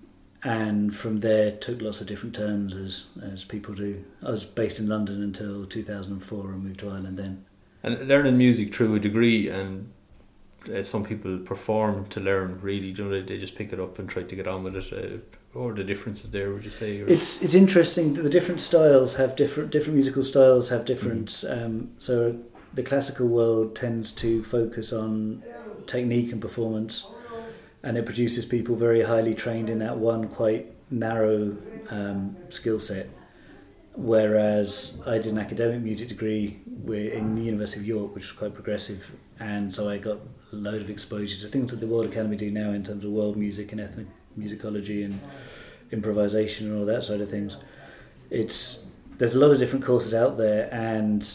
and 0.44 0.94
from 0.94 1.20
there 1.22 1.52
took 1.52 1.82
lots 1.82 2.02
of 2.02 2.08
different 2.08 2.36
turns 2.36 2.74
as 2.76 3.06
as 3.22 3.44
people 3.46 3.74
do. 3.74 4.04
I 4.24 4.32
was 4.32 4.46
based 4.46 4.80
in 4.80 4.88
London 4.88 5.22
until 5.24 5.66
2004 5.66 6.52
and 6.52 6.64
moved 6.64 6.80
to 6.82 6.90
Ireland 6.90 7.18
then. 7.18 7.46
and 7.84 8.08
learning 8.08 8.38
music 8.38 8.74
through 8.76 8.96
a 8.96 9.00
degree, 9.00 9.48
and 9.50 9.92
uh, 10.74 10.84
some 10.84 11.04
people 11.06 11.38
perform 11.40 12.08
to 12.08 12.20
learn. 12.20 12.60
Really, 12.62 12.88
you 12.88 13.04
know, 13.04 13.10
they, 13.10 13.22
they 13.22 13.38
just 13.38 13.56
pick 13.56 13.72
it 13.72 13.80
up 13.80 14.00
and 14.00 14.10
try 14.10 14.24
to 14.24 14.36
get 14.36 14.48
on 14.48 14.64
with 14.64 14.76
it. 14.76 14.92
Uh, 14.94 15.38
what 15.54 15.72
are 15.72 15.74
the 15.74 15.84
differences 15.84 16.32
there? 16.32 16.52
Would 16.52 16.64
you 16.64 16.70
say? 16.70 17.02
Or, 17.02 17.08
It's 17.08 17.42
it's 17.42 17.54
interesting 17.54 18.14
that 18.14 18.22
the 18.22 18.30
different 18.30 18.62
styles 18.62 19.16
have 19.16 19.36
different 19.36 19.72
different 19.72 19.96
musical 19.96 20.24
styles 20.24 20.70
have 20.70 20.86
different. 20.86 21.44
Um, 21.48 21.92
so 21.98 22.40
the 22.74 22.84
classical 22.84 23.28
world 23.28 23.76
tends 23.76 24.12
to 24.14 24.44
focus 24.44 24.94
on 24.94 25.44
technique 25.88 26.32
and 26.32 26.40
performance, 26.40 27.06
and 27.82 27.98
it 27.98 28.06
produces 28.06 28.46
people 28.46 28.76
very 28.76 29.02
highly 29.02 29.34
trained 29.34 29.70
in 29.70 29.80
that 29.80 29.98
one 29.98 30.28
quite 30.28 30.72
narrow 30.92 31.58
um, 31.90 32.36
skill 32.50 32.80
set. 32.80 33.10
Whereas 33.96 34.94
I 35.06 35.18
did 35.18 35.34
an 35.34 35.40
academic 35.40 35.82
music 35.82 36.08
degree 36.08 36.60
in 36.88 37.36
the 37.36 37.42
University 37.42 37.82
of 37.82 37.88
York, 37.88 38.16
which 38.16 38.26
was 38.26 38.32
quite 38.32 38.54
progressive, 38.54 39.12
and 39.40 39.74
so 39.74 39.90
I 39.90 39.98
got 39.98 40.20
a 40.54 40.56
load 40.56 40.82
of 40.82 40.92
exposure 40.92 41.40
to 41.42 41.48
things 41.48 41.72
that 41.72 41.80
the 41.80 41.88
World 41.88 42.06
Academy 42.06 42.38
do 42.38 42.52
now 42.52 42.70
in 42.72 42.84
terms 42.84 43.04
of 43.04 43.12
world 43.12 43.36
music 43.36 43.72
and 43.72 43.82
ethnic 43.82 44.08
musicology 44.40 45.04
and 45.06 45.20
improvisation 45.92 46.68
and 46.68 46.80
all 46.80 46.86
that 46.86 47.04
side 47.04 47.22
of 47.22 47.30
things. 47.30 47.58
It's 48.30 48.80
there's 49.18 49.36
a 49.36 49.40
lot 49.40 49.52
of 49.52 49.60
different 49.60 49.84
courses 49.84 50.14
out 50.14 50.38
there, 50.38 50.74
and 50.74 51.28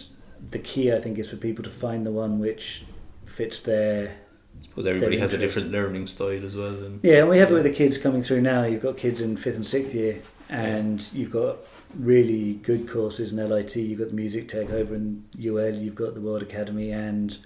the 0.50 0.58
key 0.58 0.92
I 0.92 0.98
think 0.98 1.18
is 1.18 1.30
for 1.30 1.36
people 1.36 1.64
to 1.64 1.70
find 1.70 2.06
the 2.06 2.12
one 2.12 2.38
which 2.38 2.84
fits 3.24 3.60
their 3.60 4.16
I 4.58 4.62
suppose 4.62 4.86
everybody 4.86 5.18
has 5.18 5.34
a 5.34 5.38
different 5.38 5.70
learning 5.70 6.06
style 6.06 6.44
as 6.44 6.54
well. 6.54 6.74
And 6.74 7.00
yeah, 7.02 7.20
and 7.20 7.28
we 7.28 7.38
have 7.38 7.50
it 7.50 7.54
with 7.54 7.64
the 7.64 7.70
kids 7.70 7.98
coming 7.98 8.22
through 8.22 8.40
now. 8.40 8.64
You've 8.64 8.82
got 8.82 8.96
kids 8.96 9.20
in 9.20 9.36
fifth 9.36 9.56
and 9.56 9.66
sixth 9.66 9.94
year, 9.94 10.22
and 10.48 11.04
you've 11.12 11.30
got 11.30 11.58
really 11.98 12.54
good 12.54 12.88
courses 12.88 13.32
in 13.32 13.48
LIT. 13.48 13.76
You've 13.76 13.98
got 13.98 14.08
the 14.08 14.14
music 14.14 14.48
tech 14.48 14.70
over 14.70 14.94
in 14.94 15.24
UL. 15.38 15.74
You've 15.74 15.94
got 15.94 16.14
the 16.14 16.20
World 16.20 16.42
Academy 16.42 16.90
and 16.90 17.36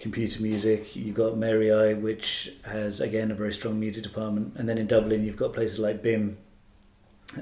computer 0.00 0.42
music. 0.42 0.96
You've 0.96 1.14
got 1.14 1.36
Mary 1.36 1.70
I, 1.72 1.92
which 1.92 2.50
has 2.64 3.00
again 3.00 3.30
a 3.30 3.34
very 3.34 3.52
strong 3.52 3.78
music 3.78 4.02
department, 4.02 4.54
and 4.56 4.68
then 4.68 4.78
in 4.78 4.86
Dublin 4.86 5.24
you've 5.24 5.36
got 5.36 5.52
places 5.52 5.78
like 5.78 6.02
BIMM 6.02 6.36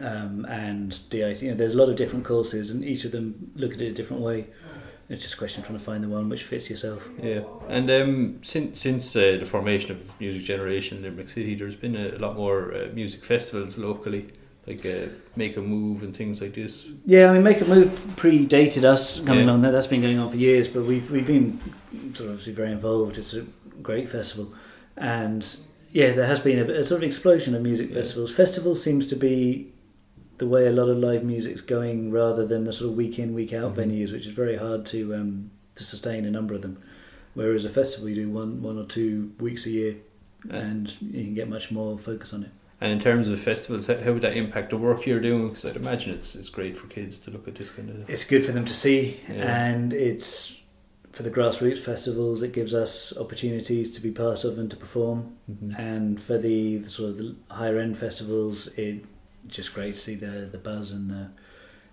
um, 0.00 0.44
and 0.46 0.98
DIT. 1.08 1.42
You 1.42 1.50
know, 1.50 1.56
there's 1.56 1.74
a 1.74 1.78
lot 1.78 1.88
of 1.88 1.96
different 1.96 2.24
courses, 2.24 2.70
and 2.70 2.84
each 2.84 3.04
of 3.04 3.12
them 3.12 3.52
look 3.54 3.72
at 3.72 3.80
it 3.80 3.86
a 3.86 3.94
different 3.94 4.22
way. 4.22 4.48
It's 5.08 5.22
just 5.22 5.34
a 5.34 5.38
question 5.38 5.62
of 5.62 5.66
trying 5.66 5.78
to 5.78 5.84
find 5.84 6.04
the 6.04 6.08
one 6.08 6.28
which 6.28 6.42
fits 6.42 6.68
yourself. 6.68 7.08
Yeah, 7.22 7.44
and 7.68 7.90
um, 7.90 8.40
since 8.42 8.80
since 8.80 9.16
uh, 9.16 9.38
the 9.40 9.46
formation 9.46 9.92
of 9.92 10.20
Music 10.20 10.42
Generation 10.42 10.98
in 10.98 11.04
Limerick 11.04 11.30
City, 11.30 11.54
there's 11.54 11.76
been 11.76 11.96
a, 11.96 12.16
a 12.16 12.18
lot 12.18 12.36
more 12.36 12.74
uh, 12.74 12.88
music 12.92 13.24
festivals 13.24 13.78
locally, 13.78 14.28
like 14.68 14.84
uh, 14.86 15.08
Make 15.36 15.56
a 15.56 15.60
Move 15.62 16.02
and 16.02 16.16
things 16.16 16.40
like 16.40 16.54
this. 16.54 16.86
Yeah, 17.06 17.30
I 17.30 17.32
mean, 17.32 17.42
Make 17.42 17.60
a 17.60 17.64
Move 17.64 17.88
predated 18.16 18.84
us 18.84 19.20
coming 19.20 19.40
Yeah. 19.46 19.52
along. 19.52 19.62
That 19.62 19.70
that's 19.72 19.86
been 19.86 20.02
going 20.02 20.18
on 20.18 20.30
for 20.30 20.36
years, 20.36 20.68
but 20.68 20.84
we've 20.84 21.10
we've 21.10 21.26
been 21.26 21.58
sort 22.14 22.26
of 22.28 22.30
obviously 22.30 22.52
very 22.52 22.70
involved. 22.72 23.16
It's 23.18 23.34
a 23.34 23.44
great 23.82 24.08
festival, 24.08 24.52
and 24.96 25.56
yeah, 25.92 26.12
there 26.12 26.26
has 26.26 26.40
been 26.40 26.58
a, 26.58 26.72
a 26.80 26.84
sort 26.84 26.98
of 26.98 27.04
explosion 27.04 27.54
of 27.54 27.62
music 27.62 27.88
Yeah. 27.88 27.94
festivals. 27.96 28.32
Festivals 28.34 28.82
seems 28.82 29.06
to 29.06 29.16
be 29.16 29.72
the 30.36 30.46
way 30.46 30.66
a 30.66 30.72
lot 30.72 30.88
of 30.88 30.98
live 30.98 31.24
music's 31.24 31.62
going, 31.62 32.12
rather 32.12 32.46
than 32.46 32.64
the 32.64 32.72
sort 32.72 32.90
of 32.90 32.96
week 32.96 33.18
in 33.18 33.34
week 33.34 33.52
out 33.52 33.74
Mhm. 33.74 33.78
venues, 33.86 34.12
which 34.12 34.26
is 34.26 34.34
very 34.34 34.56
hard 34.56 34.84
to 34.86 35.14
um, 35.14 35.50
to 35.76 35.84
sustain 35.84 36.24
a 36.26 36.30
number 36.30 36.54
of 36.54 36.62
them. 36.62 36.76
Whereas 37.34 37.64
a 37.64 37.70
festival, 37.70 38.08
you 38.08 38.14
do 38.16 38.28
one 38.28 38.60
one 38.62 38.78
or 38.78 38.84
two 38.84 39.32
weeks 39.40 39.64
a 39.66 39.70
year, 39.70 39.94
Yeah. 40.46 40.56
and 40.56 40.94
you 41.00 41.24
can 41.24 41.34
get 41.34 41.48
much 41.48 41.70
more 41.70 41.98
focus 41.98 42.32
on 42.34 42.42
it. 42.42 42.50
And 42.80 42.92
in 42.92 43.00
terms 43.00 43.26
of 43.28 43.40
festivals, 43.40 43.88
how 43.88 44.12
would 44.12 44.22
that 44.22 44.36
impact 44.36 44.70
the 44.70 44.76
work 44.76 45.04
you're 45.04 45.18
doing? 45.20 45.48
Because 45.48 45.64
I'd 45.64 45.76
imagine 45.76 46.14
it's 46.14 46.36
it's 46.36 46.48
great 46.48 46.76
for 46.76 46.86
kids 46.86 47.18
to 47.20 47.30
look 47.30 47.48
at 47.48 47.56
this 47.56 47.70
kind 47.70 47.90
of. 47.90 48.08
It's 48.08 48.24
good 48.24 48.44
for 48.44 48.52
them 48.52 48.64
to 48.66 48.72
see, 48.72 49.18
Yeah. 49.28 49.66
and 49.66 49.92
it's 49.92 50.56
for 51.10 51.24
the 51.24 51.30
grassroots 51.30 51.80
festivals. 51.80 52.42
It 52.44 52.52
gives 52.52 52.72
us 52.74 53.16
opportunities 53.16 53.94
to 53.94 54.00
be 54.00 54.12
part 54.12 54.44
of 54.44 54.58
and 54.58 54.70
to 54.70 54.76
perform. 54.76 55.36
Mhm. 55.50 55.76
And 55.78 56.20
for 56.20 56.38
the, 56.38 56.76
the 56.76 56.88
sort 56.90 57.10
of 57.10 57.18
the 57.18 57.34
higher 57.50 57.78
end 57.78 57.98
festivals, 57.98 58.68
it 58.76 59.04
just 59.48 59.74
great 59.74 59.96
to 59.96 60.00
see 60.00 60.14
the 60.14 60.48
the 60.52 60.58
buzz 60.58 60.92
and 60.92 61.10
the 61.10 61.30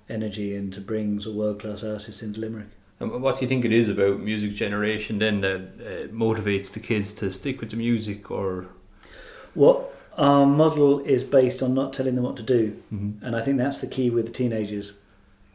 energy, 0.08 0.56
and 0.56 0.72
to 0.74 0.82
bring 0.82 1.20
sort 1.20 1.32
of 1.34 1.38
world 1.38 1.60
class 1.60 1.84
artists 1.84 2.22
into 2.22 2.40
Limerick. 2.40 2.68
And 3.00 3.24
what 3.24 3.38
do 3.38 3.42
you 3.42 3.50
think 3.50 3.66
it 3.66 3.72
is 3.74 3.90
about 3.90 4.20
music 4.20 4.54
generation 4.54 5.18
then 5.18 5.42
that 5.42 5.62
uh, 5.62 6.08
motivates 6.14 6.72
the 6.72 6.80
kids 6.80 7.12
to 7.16 7.32
stick 7.32 7.60
with 7.60 7.72
the 7.72 7.76
music 7.78 8.30
or? 8.30 8.68
What 9.56 9.95
our 10.18 10.46
model 10.46 11.00
is 11.00 11.24
based 11.24 11.62
on 11.62 11.74
not 11.74 11.94
telling 11.94 12.16
them 12.16 12.24
what 12.24 12.36
to 12.38 12.44
do, 12.44 12.76
Mhm. 12.94 13.14
and 13.22 13.36
I 13.36 13.42
think 13.42 13.58
that's 13.58 13.80
the 13.80 13.88
key 13.88 14.10
with 14.10 14.26
the 14.28 14.32
teenagers. 14.32 14.94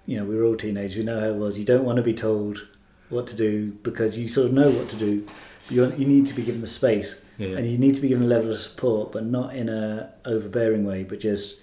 You 0.06 0.18
know, 0.18 0.24
we 0.24 0.34
were 0.36 0.44
all 0.44 0.56
teenagers. 0.56 0.96
We 0.96 1.02
know 1.04 1.20
how 1.20 1.28
it 1.28 1.36
was. 1.36 1.58
You 1.58 1.64
don't 1.64 1.84
want 1.84 1.96
to 1.96 2.02
be 2.02 2.14
told 2.14 2.66
what 3.08 3.26
to 3.28 3.36
do 3.36 3.72
because 3.82 4.18
you 4.18 4.28
sort 4.28 4.46
of 4.48 4.52
know 4.52 4.70
what 4.70 4.88
to 4.90 4.96
do. 4.96 5.24
But 5.66 5.74
you, 5.74 5.80
want, 5.82 5.98
you 5.98 6.06
need 6.06 6.26
to 6.28 6.34
be 6.34 6.42
given 6.42 6.60
the 6.60 6.66
space. 6.66 7.14
Yeah. 7.38 7.56
and 7.56 7.66
you 7.66 7.78
need 7.78 7.94
to 7.94 8.02
be 8.02 8.08
given 8.08 8.24
a 8.24 8.26
level 8.26 8.50
of 8.50 8.58
support, 8.58 9.12
but 9.12 9.24
not 9.24 9.56
in 9.56 9.70
a 9.70 10.10
overbearing 10.26 10.84
way. 10.84 11.04
But 11.04 11.20
just 11.20 11.56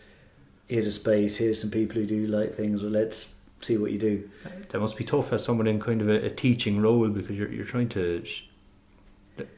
here's 0.67 0.87
a 0.87 0.91
space, 0.91 1.37
here's 1.37 1.61
some 1.61 1.69
people 1.69 2.01
who 2.01 2.07
do 2.07 2.25
like 2.25 2.51
things, 2.51 2.83
or 2.83 2.89
let's 2.89 3.29
see 3.61 3.77
what 3.77 3.91
you 3.91 3.99
do. 3.99 4.27
That 4.69 4.79
must 4.79 4.97
be 4.97 5.03
tough 5.03 5.31
as 5.33 5.43
someone 5.43 5.67
in 5.67 5.79
kind 5.79 6.01
of 6.01 6.09
a, 6.09 6.25
a 6.25 6.29
teaching 6.31 6.81
role 6.81 7.07
because 7.09 7.35
you're 7.37 7.51
you're 7.51 7.63
trying 7.63 7.89
to 7.89 8.25
sh- 8.25 8.45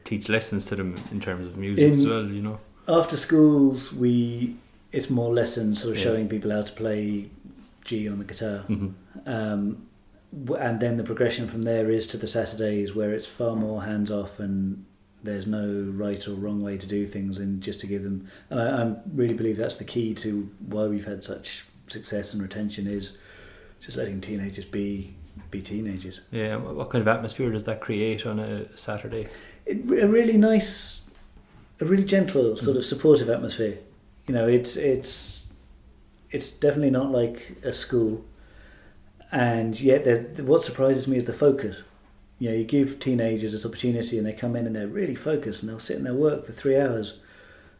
teach 0.04 0.28
lessons 0.28 0.66
to 0.66 0.76
them 0.76 0.96
in 1.10 1.20
terms 1.20 1.46
of 1.48 1.56
music 1.56 1.84
In- 1.86 1.94
as 2.00 2.06
well. 2.06 2.26
You 2.26 2.42
know. 2.42 2.58
After 2.90 3.16
schools, 3.16 3.92
we 3.92 4.56
it's 4.92 5.08
more 5.08 5.32
lessons, 5.32 5.80
sort 5.80 5.92
of 5.92 5.98
Yeah. 5.98 6.04
showing 6.04 6.28
people 6.28 6.50
how 6.50 6.62
to 6.62 6.72
play 6.72 7.30
G 7.84 8.08
on 8.08 8.18
the 8.18 8.24
guitar, 8.24 8.64
Mm-hmm. 8.68 8.88
um, 9.26 9.86
and 10.58 10.80
then 10.80 10.96
the 10.96 11.04
progression 11.04 11.46
from 11.48 11.62
there 11.62 11.90
is 11.90 12.06
to 12.08 12.16
the 12.16 12.26
Saturdays 12.26 12.94
where 12.94 13.12
it's 13.12 13.26
far 13.26 13.54
more 13.56 13.82
hands 13.84 14.10
off 14.10 14.38
and. 14.40 14.84
There's 15.22 15.46
no 15.46 15.66
right 15.94 16.26
or 16.26 16.32
wrong 16.32 16.62
way 16.62 16.78
to 16.78 16.86
do 16.86 17.04
things, 17.06 17.36
and 17.36 17.60
just 17.62 17.78
to 17.80 17.86
give 17.86 18.02
them, 18.04 18.26
and 18.48 18.58
I, 18.58 18.82
I 18.84 18.94
really 19.14 19.34
believe 19.34 19.58
that's 19.58 19.76
the 19.76 19.84
key 19.84 20.14
to 20.14 20.48
why 20.66 20.86
we've 20.86 21.04
had 21.04 21.22
such 21.22 21.66
success 21.88 22.32
and 22.32 22.40
retention 22.40 22.86
is 22.86 23.12
just 23.82 23.98
letting 23.98 24.22
teenagers 24.22 24.64
be 24.64 25.12
be 25.50 25.60
teenagers. 25.60 26.22
Yeah. 26.30 26.56
What 26.56 26.88
kind 26.88 27.02
of 27.02 27.08
atmosphere 27.08 27.50
does 27.50 27.64
that 27.64 27.80
create 27.82 28.24
on 28.24 28.38
a 28.38 28.74
Saturday? 28.74 29.28
It, 29.66 29.76
a 30.02 30.08
really 30.08 30.38
nice, 30.38 30.99
a 31.80 31.84
really 31.84 32.04
gentle, 32.04 32.56
sort 32.56 32.76
of 32.76 32.84
supportive 32.84 33.30
atmosphere. 33.30 33.78
You 34.26 34.34
know, 34.34 34.46
it's 34.46 34.76
it's 34.76 35.48
it's 36.30 36.50
definitely 36.50 36.90
not 36.90 37.10
like 37.10 37.56
a 37.64 37.72
school, 37.72 38.24
and 39.32 39.80
yet 39.80 40.40
what 40.40 40.62
surprises 40.62 41.08
me 41.08 41.16
is 41.16 41.24
the 41.24 41.32
focus. 41.32 41.82
You 42.38 42.50
know, 42.50 42.56
you 42.56 42.64
give 42.64 43.00
teenagers 43.00 43.52
this 43.52 43.66
opportunity, 43.66 44.16
and 44.18 44.26
they 44.26 44.32
come 44.32 44.56
in 44.56 44.66
and 44.66 44.74
they're 44.74 44.86
really 44.86 45.14
focused, 45.14 45.62
and 45.62 45.70
they'll 45.70 45.78
sit 45.78 45.96
in 45.96 46.04
their 46.04 46.14
work 46.14 46.46
for 46.46 46.52
three 46.52 46.78
hours, 46.78 47.18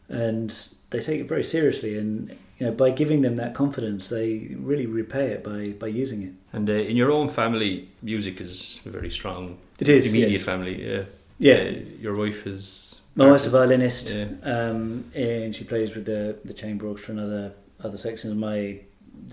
and 0.09 0.67
they 0.89 0.99
take 0.99 1.21
it 1.21 1.27
very 1.27 1.43
seriously. 1.43 1.97
And 1.97 2.37
you 2.57 2.67
know, 2.67 2.71
by 2.71 2.91
giving 2.91 3.21
them 3.21 3.37
that 3.37 3.53
confidence, 3.53 4.09
they 4.09 4.55
really 4.59 4.85
repay 4.85 5.27
it 5.27 5.43
by 5.43 5.69
by 5.69 5.87
using 5.87 6.23
it. 6.23 6.33
And 6.53 6.69
uh, 6.69 6.73
in 6.73 6.97
your 6.97 7.11
own 7.11 7.29
family, 7.29 7.89
music 8.01 8.41
is 8.41 8.79
very 8.85 9.11
strong. 9.11 9.57
It 9.79 9.89
is, 9.89 10.07
immediate 10.07 10.31
yes. 10.31 10.43
family. 10.43 10.91
Yeah. 10.91 11.03
Yeah, 11.39 11.55
Uh, 11.55 11.71
your 11.99 12.15
wife 12.15 12.45
is. 12.45 13.00
My 13.15 13.29
wife's 13.29 13.45
a 13.45 13.49
violinist, 13.49 14.09
Yeah. 14.09 14.27
um, 14.43 15.05
and 15.13 15.53
she 15.55 15.63
plays 15.65 15.95
with 15.95 16.05
the 16.05 16.37
the 16.45 16.53
chamber 16.53 16.87
orchestra 16.87 17.11
and 17.15 17.19
other 17.21 17.53
other 17.83 17.97
sections. 17.97 18.33
My 18.35 18.79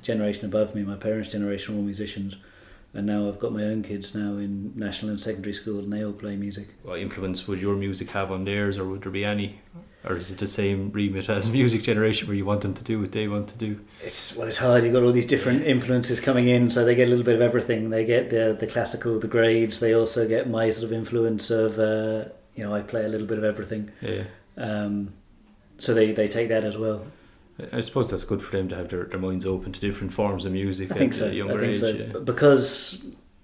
generation 0.02 0.44
above 0.46 0.74
me, 0.74 0.82
my 0.82 0.96
parents' 0.96 1.30
generation, 1.30 1.74
were 1.74 1.78
all 1.80 1.84
musicians, 1.84 2.36
and 2.92 3.06
now 3.06 3.28
I've 3.28 3.38
got 3.38 3.52
my 3.52 3.62
own 3.64 3.82
kids 3.82 4.14
now 4.14 4.36
in 4.36 4.72
national 4.74 5.10
and 5.10 5.20
secondary 5.20 5.54
school, 5.54 5.78
and 5.78 5.92
they 5.92 6.04
all 6.04 6.12
play 6.12 6.36
music. 6.36 6.68
What 6.82 6.98
influence 6.98 7.46
would 7.46 7.60
your 7.60 7.76
music 7.76 8.10
have 8.10 8.32
on 8.32 8.44
theirs, 8.44 8.78
or 8.78 8.84
would 8.86 9.02
there 9.02 9.12
be 9.12 9.24
any? 9.24 9.60
Or 10.04 10.16
is 10.16 10.32
it 10.32 10.38
the 10.38 10.46
same 10.46 10.90
remit 10.92 11.28
as 11.28 11.50
music 11.60 11.82
generation 11.82 12.28
where 12.28 12.36
you 12.36 12.44
want 12.44 12.60
them 12.62 12.72
to 12.74 12.84
do 12.84 13.00
what 13.00 13.12
they 13.12 13.26
want 13.28 13.48
to 13.48 13.58
do? 13.58 13.80
It's 14.04 14.34
well, 14.36 14.48
it's 14.48 14.58
hard. 14.58 14.82
You've 14.84 14.92
got 14.94 15.02
all 15.04 15.12
these 15.12 15.26
different 15.26 15.64
influences 15.64 16.18
coming 16.20 16.48
in, 16.48 16.68
so 16.70 16.84
they 16.84 16.94
get 16.96 17.06
a 17.06 17.10
little 17.10 17.24
bit 17.24 17.34
of 17.36 17.42
everything. 17.42 17.90
They 17.90 18.04
get 18.04 18.30
the 18.30 18.56
the 18.58 18.66
classical, 18.66 19.20
the 19.20 19.28
grades. 19.28 19.78
They 19.78 19.94
also 19.94 20.26
get 20.26 20.48
my 20.50 20.70
sort 20.70 20.84
of 20.84 20.92
influence 20.92 21.50
of 21.50 21.78
uh, 21.78 22.26
you 22.58 22.64
know 22.64 22.74
I 22.74 22.80
play 22.82 23.04
a 23.04 23.08
little 23.08 23.26
bit 23.26 23.38
of 23.38 23.44
everything. 23.44 23.90
Yeah. 24.02 24.24
Um, 24.56 25.12
so 25.78 25.94
they, 25.94 26.10
they 26.12 26.26
take 26.26 26.48
that 26.48 26.64
as 26.64 26.76
well. 26.76 27.06
I 27.72 27.80
suppose 27.82 28.10
that's 28.10 28.24
good 28.24 28.42
for 28.42 28.56
them 28.56 28.68
to 28.68 28.74
have 28.76 28.88
their, 28.88 29.04
their 29.04 29.18
minds 29.20 29.46
open 29.46 29.72
to 29.72 29.80
different 29.80 30.12
forms 30.12 30.44
of 30.44 30.52
music 30.52 30.90
I 30.90 30.94
think 30.94 31.12
at 31.12 31.18
so. 31.18 31.26
a 31.28 31.32
younger 31.32 31.54
I 31.54 31.58
think 31.60 31.70
age. 31.74 31.80
so. 31.80 31.88
yeah. 31.88 32.18
Because 32.24 33.00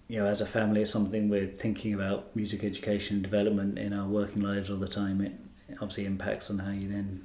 you 0.08 0.18
know, 0.20 0.26
as 0.26 0.40
a 0.40 0.46
family, 0.46 0.82
it's 0.82 0.90
something 0.90 1.28
we're 1.28 1.46
thinking 1.46 1.94
about 1.94 2.34
music 2.36 2.62
education 2.64 3.16
and 3.16 3.22
development 3.22 3.78
in 3.78 3.92
our 3.92 4.06
working 4.08 4.42
lives 4.42 4.68
all 4.68 4.76
the 4.76 4.88
time. 4.88 5.20
It 5.20 5.32
obviously 5.80 6.06
impacts 6.06 6.50
on 6.50 6.58
how 6.58 6.72
you 6.72 6.88
then. 6.88 7.22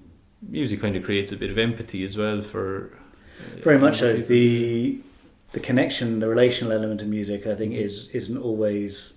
Music 0.47 0.79
kind 0.79 0.95
of 0.95 1.03
creates 1.03 1.31
a 1.31 1.35
bit 1.37 1.49
of 1.51 1.57
empathy 1.57 2.03
as 2.03 2.15
well 2.15 2.41
for. 2.41 2.91
uh, 3.57 3.61
Very 3.61 3.79
much 3.79 3.99
so. 3.99 4.15
The 4.17 4.99
the 5.51 5.59
connection, 5.59 6.19
the 6.19 6.29
relational 6.29 6.71
element 6.71 7.01
of 7.01 7.07
music, 7.07 7.47
I 7.47 7.55
think, 7.55 7.73
Mhm. 7.73 7.81
is 7.81 8.07
isn't 8.13 8.37
always 8.37 9.13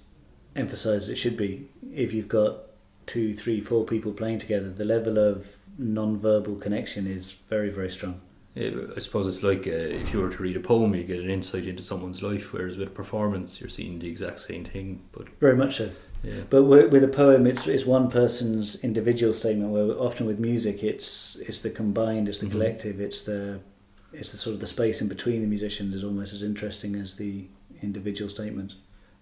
emphasised. 0.56 1.10
It 1.10 1.16
should 1.16 1.36
be. 1.36 1.68
If 1.94 2.12
you've 2.12 2.28
got 2.28 2.58
two, 3.06 3.34
three, 3.34 3.60
four 3.60 3.84
people 3.84 4.12
playing 4.12 4.38
together, 4.38 4.70
the 4.70 4.84
level 4.84 5.18
of 5.18 5.56
non-verbal 5.78 6.56
connection 6.56 7.06
is 7.06 7.32
very, 7.48 7.70
very 7.70 7.90
strong. 7.90 8.20
Yeah, 8.54 8.70
I 8.94 9.00
suppose 9.00 9.26
it's 9.34 9.42
like 9.42 9.66
uh, 9.66 9.70
if 9.70 10.12
you 10.12 10.20
were 10.20 10.28
to 10.28 10.42
read 10.42 10.56
a 10.56 10.60
poem, 10.60 10.94
you 10.94 11.04
get 11.04 11.20
an 11.20 11.30
insight 11.30 11.66
into 11.66 11.82
someone's 11.82 12.22
life, 12.22 12.52
whereas 12.52 12.76
with 12.76 12.88
a 12.88 12.90
performance, 12.90 13.60
you're 13.60 13.70
seeing 13.70 13.98
the 13.98 14.08
exact 14.08 14.40
same 14.40 14.64
thing. 14.66 15.00
But 15.12 15.28
Very 15.40 15.56
much 15.56 15.76
so. 15.78 15.90
yeah, 16.22 16.42
But 16.50 16.64
with 16.64 16.92
with 16.92 17.02
a 17.02 17.08
poem, 17.08 17.46
it's 17.46 17.66
it's 17.66 17.86
one 17.86 18.10
person's 18.10 18.74
individual 18.84 19.32
statement. 19.32 19.70
Where 19.72 19.98
often 19.98 20.26
with 20.26 20.38
music, 20.38 20.82
it's 20.84 21.36
it's 21.48 21.60
the 21.60 21.70
combined, 21.70 22.28
it's 22.28 22.38
the 22.40 22.46
Mhm. 22.46 22.50
collective, 22.52 23.00
it's 23.00 23.22
the 23.22 23.60
it's 24.12 24.30
the 24.32 24.36
sort 24.36 24.52
of 24.52 24.60
the 24.60 24.66
space 24.66 25.00
in 25.00 25.08
between 25.08 25.40
the 25.40 25.46
musicians 25.46 25.94
is 25.94 26.04
almost 26.04 26.34
as 26.34 26.42
interesting 26.42 26.94
as 26.94 27.14
the 27.14 27.46
individual 27.80 28.28
statements. 28.28 28.74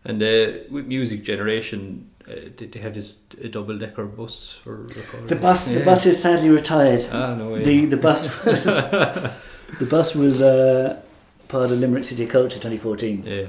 And 0.04 0.22
uh, 0.22 0.52
with 0.70 0.86
music 0.86 1.22
generation, 1.24 2.08
uh, 2.28 2.32
did 2.56 2.72
they 2.72 2.80
have 2.80 2.94
this 2.94 3.18
a 3.42 3.48
double 3.48 3.78
decker 3.78 4.04
bus 4.06 4.58
for 4.64 4.82
recording? 4.82 5.26
The 5.26 5.36
bus 5.36 5.68
Yeah. 5.68 5.78
the 5.78 5.84
bus 5.84 6.06
is 6.06 6.20
sadly 6.22 6.48
retired. 6.50 7.04
Ah 7.12 7.34
no 7.34 7.50
way. 7.50 7.62
The 7.62 7.86
the 7.86 7.96
bus 7.96 8.44
was 8.44 8.64
the 8.64 9.86
bus 9.88 10.14
was 10.14 10.40
uh, 10.42 11.00
part 11.48 11.70
of 11.70 11.78
Limerick 11.78 12.04
City 12.04 12.26
Culture 12.26 12.58
2014. 12.58 13.24
yeah. 13.26 13.46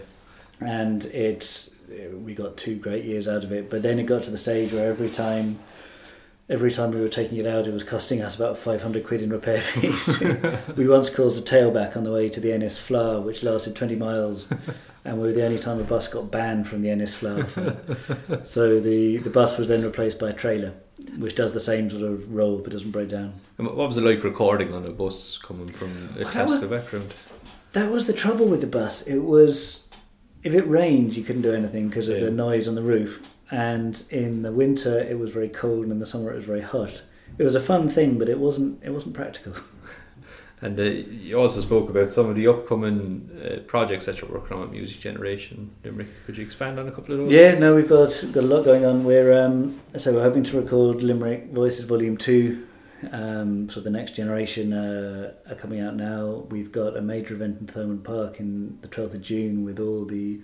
and 0.60 1.06
it's 1.06 1.70
we 2.26 2.34
got 2.34 2.56
two 2.58 2.76
great 2.76 3.04
years 3.06 3.28
out 3.28 3.44
of 3.44 3.52
it. 3.52 3.70
But 3.70 3.82
then 3.82 4.00
it 4.00 4.04
got 4.04 4.24
to 4.24 4.32
the 4.32 4.38
stage 4.38 4.72
where 4.74 4.90
every 4.90 5.10
time, 5.10 5.60
every 6.52 6.70
time 6.70 6.92
we 6.92 7.00
were 7.02 7.08
taking 7.08 7.38
it 7.40 7.48
out, 7.48 7.66
it 7.66 7.74
was 7.74 7.84
costing 7.84 8.22
us 8.22 8.36
about 8.36 8.58
five 8.58 8.82
hundred 8.84 9.04
quid 9.06 9.22
in 9.22 9.30
repair 9.32 9.62
fees. 9.72 10.20
we 10.76 10.88
once 10.88 11.10
caused 11.10 11.40
a 11.40 11.56
tailback 11.56 11.96
on 11.98 12.04
the 12.04 12.12
way 12.12 12.30
to 12.30 12.40
the 12.40 12.52
Ennis 12.54 12.80
Fleadh, 12.80 13.24
which 13.24 13.42
lasted 13.42 13.76
twenty 13.76 13.96
miles, 13.96 14.48
and 15.06 15.18
we 15.20 15.28
were 15.28 15.34
the 15.34 15.44
only 15.46 15.58
time 15.58 15.80
a 15.80 15.84
bus 15.84 16.08
got 16.08 16.30
banned 16.30 16.68
from 16.68 16.84
the 16.84 16.92
Ennis 16.92 17.20
Fleadh. 17.20 18.46
so 18.48 18.80
the 18.80 19.18
the 19.18 19.30
bus 19.30 19.58
was 19.58 19.68
then 19.70 19.82
replaced 19.82 20.20
by 20.20 20.30
a 20.30 20.34
trailer, 20.34 20.74
which 21.18 21.34
does 21.36 21.54
the 21.54 21.60
same 21.60 21.90
sort 21.90 22.04
of 22.04 22.32
role 22.32 22.58
but 22.60 22.72
doesn't 22.74 22.92
break 22.92 23.10
down. 23.10 23.34
And 23.58 23.68
what 23.68 23.88
was 23.88 23.98
it 23.98 24.04
like 24.04 24.24
recording 24.24 24.74
on 24.74 24.86
a 24.86 24.92
bus 24.92 25.38
coming 25.38 25.68
from 25.68 26.10
a 26.16 26.20
that 26.20 26.28
classical 26.28 26.70
background? 26.70 27.14
That 27.74 27.90
was 27.90 28.06
the 28.06 28.14
trouble 28.14 28.48
with 28.48 28.60
the 28.62 28.68
bus. 28.68 29.02
It 29.04 29.20
was 29.20 29.80
if 30.44 30.54
it 30.56 30.68
rained, 30.68 31.16
you 31.16 31.24
couldn't 31.24 31.44
do 31.44 31.54
anything 31.54 31.88
because 31.88 32.10
of 32.10 32.18
Yeah. 32.18 32.26
the 32.26 32.32
noise 32.32 32.68
on 32.68 32.76
the 32.76 32.82
roof. 32.82 33.22
And 33.52 34.04
in 34.10 34.42
the 34.44 34.52
winter, 34.52 34.98
it 34.98 35.20
was 35.20 35.32
very 35.32 35.50
cold, 35.50 35.84
and 35.84 35.92
in 35.92 36.00
the 36.00 36.06
summer, 36.06 36.32
it 36.32 36.36
was 36.36 36.46
very 36.46 36.62
hot. 36.62 37.04
It 37.38 37.44
was 37.44 37.56
a 37.56 37.62
fun 37.62 37.90
thing, 37.90 38.18
but 38.18 38.30
it 38.30 38.40
wasn't. 38.40 38.82
It 38.84 38.92
wasn't 38.92 39.14
practical. 39.14 39.54
And 40.64 40.80
uh, 40.80 40.84
you 40.84 41.40
also 41.40 41.60
spoke 41.62 41.90
about 41.90 42.10
some 42.10 42.30
of 42.30 42.36
the 42.36 42.48
upcoming 42.48 43.30
uh, 43.44 43.62
projects 43.62 44.06
that 44.06 44.22
you're 44.22 44.30
working 44.30 44.56
on 44.56 44.62
with 44.62 44.72
Music 44.72 45.00
Generation. 45.00 45.72
Limerick. 45.84 46.08
Could 46.28 46.38
you 46.38 46.44
expand 46.46 46.80
on 46.80 46.88
a 46.88 46.92
couple 46.92 47.14
of 47.16 47.22
those? 47.22 47.32
Yeah, 47.32 47.58
no, 47.58 47.76
we've 47.76 47.90
got 47.90 48.10
got 48.32 48.44
a 48.44 48.48
lot 48.48 48.64
going 48.64 48.86
on. 48.86 49.04
We're 49.04 49.34
um, 49.44 49.82
so 49.98 50.14
we're 50.14 50.22
hoping 50.22 50.44
to 50.44 50.62
record 50.62 51.02
Limerick 51.02 51.52
Voices 51.52 51.86
Volume 51.86 52.16
Two. 52.16 52.68
Um, 53.12 53.70
so 53.70 53.82
the 53.82 53.90
next 53.90 54.14
generation 54.14 54.72
uh, 54.72 55.34
are 55.50 55.56
coming 55.56 55.80
out 55.80 55.96
now. 55.96 56.46
We've 56.52 56.72
got 56.72 56.96
a 56.96 57.02
major 57.02 57.34
event 57.34 57.60
in 57.60 57.66
Thomond 57.66 58.04
Park 58.04 58.40
in 58.40 58.78
the 58.82 58.88
twelfth 58.88 59.16
of 59.16 59.24
June 59.24 59.66
with 59.66 59.80
all 59.80 60.06
the, 60.06 60.42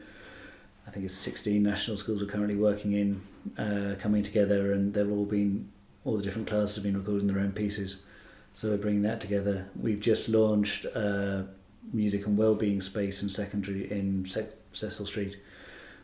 I 0.87 0.89
think 0.89 1.05
it's 1.05 1.13
sixteen 1.13 1.63
national 1.63 1.97
schools 1.97 2.21
we're 2.21 2.29
currently 2.29 2.55
working 2.55 2.93
in, 2.93 3.21
uh, 3.57 3.95
coming 3.99 4.23
together, 4.23 4.71
and 4.71 4.93
they've 4.93 5.11
all 5.11 5.25
been 5.25 5.69
all 6.05 6.15
the 6.15 6.23
different 6.23 6.47
classes 6.47 6.75
have 6.75 6.83
been 6.85 6.97
recording 6.97 7.27
their 7.27 7.39
own 7.39 7.51
pieces. 7.51 7.97
So 8.53 8.69
we're 8.69 8.77
bringing 8.77 9.01
that 9.01 9.19
together. 9.19 9.67
We've 9.79 9.99
just 9.99 10.29
launched 10.29 10.85
a 10.85 11.47
music 11.93 12.25
and 12.25 12.37
wellbeing 12.37 12.81
space 12.81 13.21
in 13.21 13.29
secondary 13.29 13.91
in 13.91 14.25
Sec- 14.27 14.55
Cecil 14.71 15.05
Street, 15.05 15.37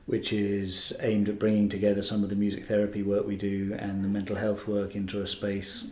which 0.05 0.33
is 0.33 0.93
aimed 0.99 1.29
at 1.29 1.39
bringing 1.39 1.69
together 1.69 2.01
some 2.01 2.23
of 2.23 2.29
the 2.29 2.35
music 2.35 2.65
therapy 2.65 3.01
work 3.01 3.25
we 3.25 3.37
do 3.37 3.75
and 3.79 4.03
the 4.03 4.09
mental 4.09 4.35
health 4.35 4.67
work 4.67 4.95
into 4.95 5.21
a 5.21 5.27
space 5.27 5.85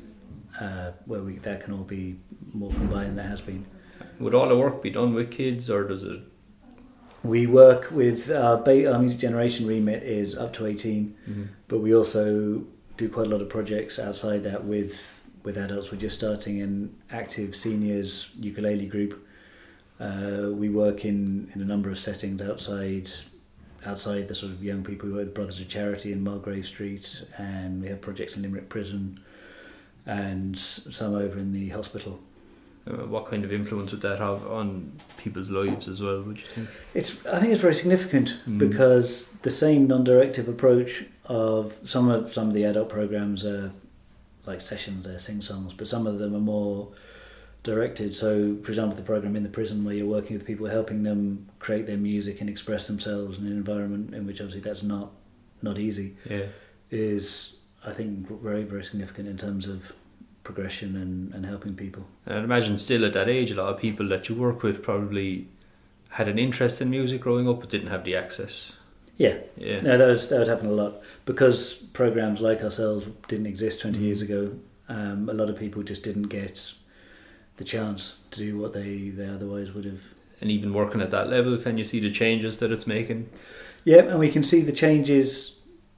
uh, 0.60 0.92
where 1.06 1.22
we 1.22 1.38
that 1.38 1.64
can 1.64 1.74
all 1.74 1.84
be 1.84 2.20
more 2.54 2.72
combined 2.72 3.18
than 3.18 3.26
it 3.26 3.30
has 3.30 3.42
been. 3.42 3.66
Would 4.20 4.36
all 4.36 4.50
the 4.50 4.58
work 4.58 4.84
be 4.84 4.90
done 4.90 5.14
with 5.14 5.32
kids, 5.32 5.70
or 5.70 5.86
does 5.86 6.04
it? 6.04 6.20
We 7.24 7.46
work 7.46 7.92
with 7.92 8.32
our, 8.32 8.58
ba- 8.58 8.92
our 8.92 8.98
music 9.00 9.20
generation 9.20 9.68
remit 9.68 10.02
is 10.04 10.36
up 10.36 10.54
to 10.54 10.66
18, 10.66 11.16
Mm-hmm. 11.30 11.44
but 11.68 11.80
we 11.80 11.94
also 11.94 12.64
do 12.98 13.10
quite 13.10 13.28
a 13.28 13.30
lot 13.30 13.42
of 13.42 13.50
projects 13.50 14.00
outside 14.00 14.44
that 14.44 14.66
with 14.66 15.18
with 15.44 15.58
adults. 15.58 15.92
We're 15.92 15.98
just 15.98 16.18
starting 16.18 16.62
an 16.62 16.96
active 17.12 17.56
seniors 17.56 18.30
ukulele 18.40 18.86
group. 18.86 19.26
Uh, 20.00 20.50
we 20.52 20.70
work 20.70 21.04
in, 21.04 21.52
in 21.56 21.62
a 21.62 21.66
number 21.66 21.90
of 21.90 21.98
settings 21.98 22.42
outside 22.42 23.10
outside 23.86 24.28
the 24.28 24.36
sort 24.36 24.52
of 24.52 24.64
young 24.64 24.84
people. 24.84 25.10
We 25.10 25.16
work 25.16 25.26
with 25.26 25.34
Brothers 25.34 25.60
of 25.60 25.68
Charity 25.68 26.12
in 26.12 26.24
Mulgrave 26.24 26.66
Street, 26.68 27.24
and 27.40 27.82
we 27.82 27.88
have 27.88 28.02
projects 28.02 28.36
in 28.36 28.44
Limerick 28.44 28.70
Prison, 28.70 29.20
and 30.06 30.58
some 30.58 31.16
over 31.16 31.40
in 31.40 31.54
the 31.54 31.70
hospital. 31.70 32.20
Uh, 32.88 33.06
what 33.06 33.28
kind 33.28 33.44
of 33.46 33.54
influence 33.54 33.92
would 33.92 34.02
that 34.02 34.18
have 34.18 34.46
on 34.48 35.00
people's 35.18 35.52
lives 35.52 35.88
as 35.88 36.02
well? 36.02 36.22
Would 36.24 36.40
you 36.40 36.46
think? 36.46 36.68
It's 36.96 37.24
I 37.28 37.40
think 37.40 37.52
it's 37.52 37.62
very 37.62 37.76
significant 37.76 38.38
Mm. 38.48 38.58
because 38.58 39.28
the 39.44 39.52
same 39.52 39.86
non-directive 39.88 40.48
approach 40.50 41.06
of 41.26 41.76
some 41.86 42.10
of 42.10 42.34
some 42.34 42.48
of 42.48 42.54
the 42.56 42.64
adult 42.64 42.90
programs 42.90 43.46
are 43.46 43.72
like 44.48 44.62
sessions, 44.62 45.06
they're 45.06 45.20
sing 45.20 45.42
songs, 45.42 45.74
but 45.76 45.88
some 45.88 46.08
of 46.08 46.18
them 46.18 46.36
are 46.36 46.40
more 46.40 46.90
directed. 47.62 48.16
So, 48.16 48.58
for 48.64 48.72
example, 48.72 48.96
the 48.96 49.04
program 49.04 49.36
in 49.36 49.44
the 49.44 49.50
prison 49.50 49.84
where 49.84 49.94
you're 49.94 50.08
working 50.08 50.36
with 50.36 50.48
people, 50.48 50.66
helping 50.66 51.04
them 51.04 51.48
create 51.60 51.86
their 51.86 51.98
music 51.98 52.42
and 52.42 52.50
express 52.50 52.88
themselves 52.88 53.38
in 53.38 53.46
an 53.46 53.52
environment 53.52 54.16
in 54.16 54.26
which 54.26 54.42
obviously 54.42 54.62
that's 54.62 54.82
not 54.82 55.12
not 55.62 55.78
easy, 55.78 56.16
Yeah. 56.28 56.46
is 56.90 57.54
I 57.86 57.92
think 57.94 58.28
very 58.42 58.64
very 58.64 58.84
significant 58.84 59.28
in 59.28 59.38
terms 59.38 59.68
of 59.68 59.94
progression 60.44 60.96
and, 60.96 61.34
and 61.34 61.46
helping 61.46 61.76
people. 61.76 62.06
And 62.26 62.38
I'd 62.38 62.44
imagine 62.44 62.78
still 62.78 63.06
at 63.06 63.14
that 63.14 63.30
age, 63.30 63.52
a 63.52 63.56
lot 63.56 63.74
of 63.74 63.80
people 63.80 64.08
that 64.10 64.28
you 64.30 64.36
work 64.36 64.64
with 64.64 64.82
probably 64.84 65.48
had 66.10 66.28
an 66.28 66.38
interest 66.40 66.82
in 66.82 66.90
music 66.90 67.22
growing 67.22 67.48
up, 67.48 67.60
but 67.62 67.70
didn't 67.70 67.88
have 67.88 68.04
the 68.04 68.16
access. 68.16 68.74
Yeah, 69.18 69.36
Yeah. 69.56 69.82
No, 69.82 69.98
that 69.98 70.08
was, 70.08 70.30
that 70.30 70.40
would 70.40 70.48
happen 70.48 70.66
a 70.68 70.72
lot 70.72 70.96
because 71.26 71.74
programs 71.74 72.42
like 72.42 72.64
ourselves 72.64 73.06
didn't 73.28 73.46
exist 73.46 73.82
20 73.82 74.00
Mhm. 74.00 74.02
years 74.02 74.22
ago. 74.22 74.54
Um, 74.90 75.30
a 75.30 75.34
lot 75.34 75.50
of 75.50 75.58
people 75.58 75.84
just 75.84 76.02
didn't 76.04 76.24
get 76.30 76.74
the 77.58 77.64
chance 77.64 78.16
to 78.32 78.40
do 78.40 78.58
what 78.58 78.74
they, 78.74 79.10
they 79.10 79.28
otherwise 79.28 79.72
would 79.74 79.86
have. 79.86 80.02
And 80.42 80.50
even 80.50 80.74
working 80.74 81.02
at 81.02 81.12
that 81.12 81.30
level, 81.30 81.56
can 81.58 81.78
you 81.78 81.84
see 81.84 82.00
the 82.00 82.10
changes 82.10 82.58
that 82.58 82.72
it's 82.72 82.88
making? 82.88 83.30
Yeah, 83.84 84.00
and 84.00 84.18
we 84.20 84.30
can 84.30 84.44
see 84.44 84.62
the 84.62 84.72
changes 84.72 85.54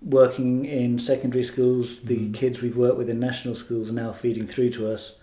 working 0.05 0.65
in 0.65 0.99
secondary 0.99 1.43
schools. 1.43 2.01
The 2.01 2.17
Mhm. 2.29 2.33
kids 2.33 2.61
we've 2.61 2.77
worked 2.77 2.97
with 2.97 3.09
in 3.09 3.19
national 3.19 3.55
schools 3.55 3.89
are 3.89 3.93
now 3.93 4.11
feeding 4.11 4.45
through 4.47 4.69
to 4.71 4.87
us, 4.91 5.13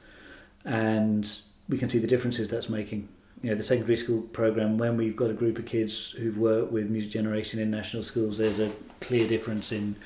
and 0.65 1.31
we 1.69 1.79
can 1.79 1.89
see 1.89 1.99
the 1.99 2.07
differences 2.07 2.49
that's 2.49 2.69
making. 2.69 3.09
You 3.43 3.51
know, 3.51 3.57
the 3.57 3.63
secondary 3.63 3.97
school 3.97 4.23
program, 4.23 4.77
when 4.77 4.97
we've 4.97 5.17
got 5.17 5.31
a 5.31 5.35
group 5.35 5.59
of 5.59 5.65
kids 5.65 6.11
who've 6.19 6.37
worked 6.37 6.73
with 6.73 6.91
music 6.91 7.11
generation 7.11 7.59
in 7.59 7.71
national 7.71 8.03
schools, 8.03 8.37
there's 8.39 8.59
a 8.59 8.71
clear 9.01 9.27
difference 9.27 9.73
in 9.73 9.97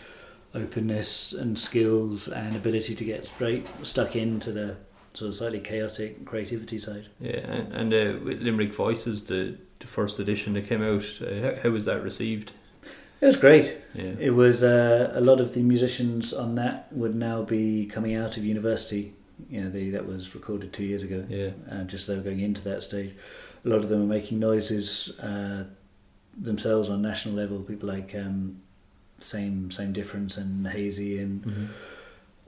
openness 0.55 1.33
and 1.33 1.59
skills 1.59 2.29
and 2.29 2.55
ability 2.55 2.95
to 2.95 3.05
get 3.05 3.25
straight 3.25 3.67
stuck 3.83 4.15
into 4.15 4.53
the 4.53 4.77
sort 5.13 5.29
of 5.31 5.35
slightly 5.35 5.59
chaotic 5.59 6.25
creativity 6.25 6.79
side. 6.79 7.07
Yeah, 7.21 7.39
and, 7.39 7.73
and 7.73 7.95
uh, 7.95 8.25
with 8.25 8.41
Limerick 8.43 8.73
Voices, 8.73 9.25
the, 9.25 9.57
the 9.81 9.87
first 9.87 10.21
edition 10.21 10.53
that 10.55 10.69
came 10.69 10.83
out, 10.83 11.05
uh, 11.21 11.41
how, 11.41 11.55
how 11.65 11.71
was 11.71 11.87
that 11.87 12.03
received? 12.03 12.53
It 13.25 13.29
was 13.29 13.37
great. 13.39 13.67
Yeah. 13.95 14.13
It 14.29 14.35
was 14.35 14.63
uh, 14.63 15.13
a 15.15 15.21
lot 15.31 15.41
of 15.41 15.55
the 15.55 15.63
musicians 15.63 16.35
on 16.35 16.57
that 16.57 16.93
would 16.93 17.15
now 17.15 17.43
be 17.43 17.87
coming 17.87 18.15
out 18.15 18.37
of 18.37 18.45
university. 18.45 19.15
You 19.49 19.63
know, 19.63 19.71
the, 19.71 19.91
that 19.91 20.07
was 20.07 20.35
recorded 20.35 20.73
two 20.75 20.85
years 20.85 21.03
ago. 21.03 21.25
Yeah. 21.29 21.51
Uh, 21.71 21.85
just 21.85 22.07
they 22.07 22.17
were 22.17 22.23
going 22.31 22.41
into 22.41 22.61
that 22.65 22.83
stage. 22.83 23.13
A 23.65 23.69
lot 23.69 23.79
of 23.79 23.89
them 23.89 24.03
are 24.03 24.13
making 24.19 24.41
noises 24.41 25.11
uh, 25.21 25.65
themselves 26.37 26.91
on 26.91 27.01
national 27.01 27.35
level. 27.35 27.61
People 27.61 27.89
like 27.89 28.15
um, 28.15 28.61
same 29.21 29.71
same 29.71 29.93
difference 29.93 30.37
and 30.37 30.69
hazy 30.69 31.19
and 31.19 31.43
Mm-hmm. 31.45 31.67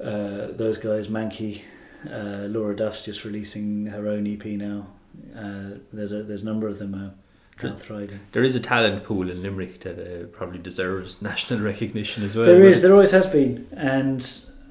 uh, 0.00 0.52
those 0.62 0.76
guys. 0.78 1.08
Mankey, 1.08 1.62
uh, 2.10 2.46
Laura 2.54 2.76
Duff's 2.76 3.02
just 3.02 3.24
releasing 3.24 3.86
her 3.86 4.06
own 4.08 4.26
EP 4.26 4.44
now. 4.44 4.88
Uh, 5.34 5.78
there's 5.92 6.12
a 6.12 6.22
there's 6.22 6.42
a 6.42 6.44
number 6.52 6.68
of 6.68 6.78
them 6.78 6.94
uh, 6.94 7.10
thriving. 7.58 8.20
There 8.32 8.44
is 8.44 8.54
a 8.54 8.60
talent 8.60 9.04
pool 9.04 9.30
in 9.30 9.42
Limerick 9.42 9.80
that 9.80 9.98
uh, 9.98 10.26
probably 10.26 10.58
deserves 10.58 11.20
national 11.30 11.60
recognition 11.60 12.22
as 12.24 12.36
well. 12.36 12.46
There 12.46 12.64
is. 12.66 12.82
There 12.82 12.92
always 12.92 13.10
has 13.12 13.26
been, 13.26 13.66
and 13.72 14.20